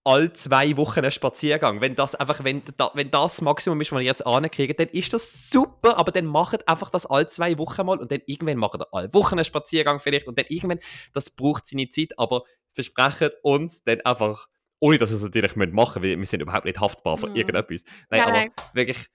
[0.03, 1.81] alle zwei Wochen einen Spaziergang.
[1.81, 5.13] Wenn das einfach, wenn, wenn das das Maximum ist, was ihr jetzt ankriegt, dann ist
[5.13, 8.79] das super, aber dann macht einfach das alle zwei Wochen mal und dann irgendwann macht
[8.79, 10.79] ihr alle Wochen einen Spaziergang vielleicht und dann irgendwann,
[11.13, 12.43] das braucht seine Zeit, aber
[12.73, 14.47] versprecht uns dann einfach,
[14.79, 17.35] ohne dass ihr es natürlich machen müsst, weil wir sind überhaupt nicht haftbar für Mhm.
[17.35, 17.83] irgendetwas.
[18.09, 18.51] Nein, Nein, aber nein.
[18.73, 19.07] wirklich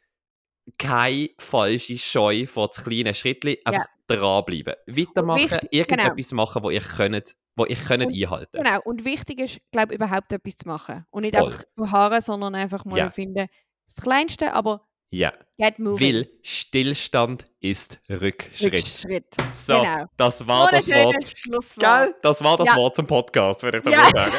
[0.78, 4.74] keine falsche Scheu vor das kleine Schrittli, einfach dranbleiben.
[4.86, 6.02] Weitermachen, wichtig- genau.
[6.04, 8.56] irgendetwas machen, wo ihr könnt, wo ihr könnt Und- einhalten.
[8.62, 11.04] Genau, und wichtig ist, glaube ich, überhaupt etwas zu machen.
[11.10, 11.46] Und nicht Voll.
[11.46, 13.10] einfach verharren, sondern einfach mal Ja.
[13.10, 13.46] finden,
[13.86, 16.14] das Kleinste, aber Ja, get moving.
[16.14, 18.72] weil Stillstand ist Rückschritt.
[18.72, 19.26] Rückschritt.
[19.54, 20.06] So, Genau.
[20.16, 21.24] das war So das Wort.
[21.38, 21.80] Schlusswort.
[22.04, 22.14] Gell?
[22.22, 22.76] Das war das Ja.
[22.76, 24.10] Wort zum Podcast, würde ich Ja.
[24.10, 24.32] damit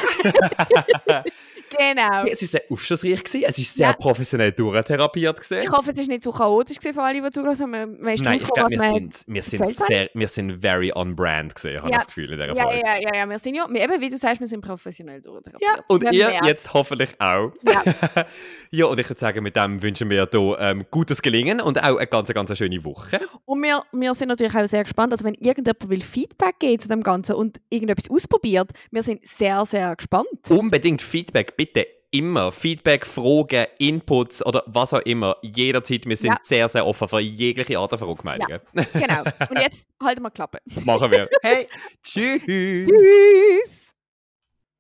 [1.08, 1.24] sagen.
[1.78, 2.24] Genau.
[2.26, 3.94] es ist sehr aufschlussreich gewesen, es ist sehr Ja.
[3.94, 5.62] professionell durchtherapiert gewesen.
[5.64, 7.98] Ich hoffe, es ist nicht so chaotisch gewesen für alle, die zugelassen haben.
[8.02, 11.88] Nein, ich glaube, wir sind, wir sind sehr, wir sind very on brand gesehen, habe
[11.88, 11.98] ich Ja.
[12.00, 12.82] das Gefühl in dieser Ja, Folge.
[12.86, 15.62] ja, ja, ja, wir sind ja, eben wie du sagst, wir sind professionell durchtherapiert.
[15.76, 16.46] Ja, und ihr merkt.
[16.46, 17.52] jetzt hoffentlich auch.
[17.64, 17.84] Ja.
[18.72, 21.98] ja, und ich würde sagen, mit dem wünschen wir hier ähm, gutes Gelingen und auch
[21.98, 23.20] eine ganz, ganz schöne Woche.
[23.46, 26.88] Und wir, wir sind natürlich auch sehr gespannt, also wenn irgendjemand will Feedback geben zu
[26.88, 30.28] dem Ganzen und irgendetwas ausprobiert, wir sind sehr, sehr gespannt.
[30.50, 31.65] Unbedingt Feedback, bitte
[32.12, 32.52] immer.
[32.52, 35.36] Feedback, Fragen, Inputs oder was auch immer.
[35.42, 36.06] Jederzeit.
[36.06, 36.38] Wir sind Ja.
[36.44, 38.60] sehr, sehr offen für jegliche Art von Rückmeldungen.
[38.94, 39.24] Genau.
[39.50, 40.60] Und jetzt halten wir Klappe.
[40.86, 41.30] Machen wir.
[41.42, 41.68] Hey,
[42.04, 42.42] tschüss.
[42.46, 43.85] Tschüss!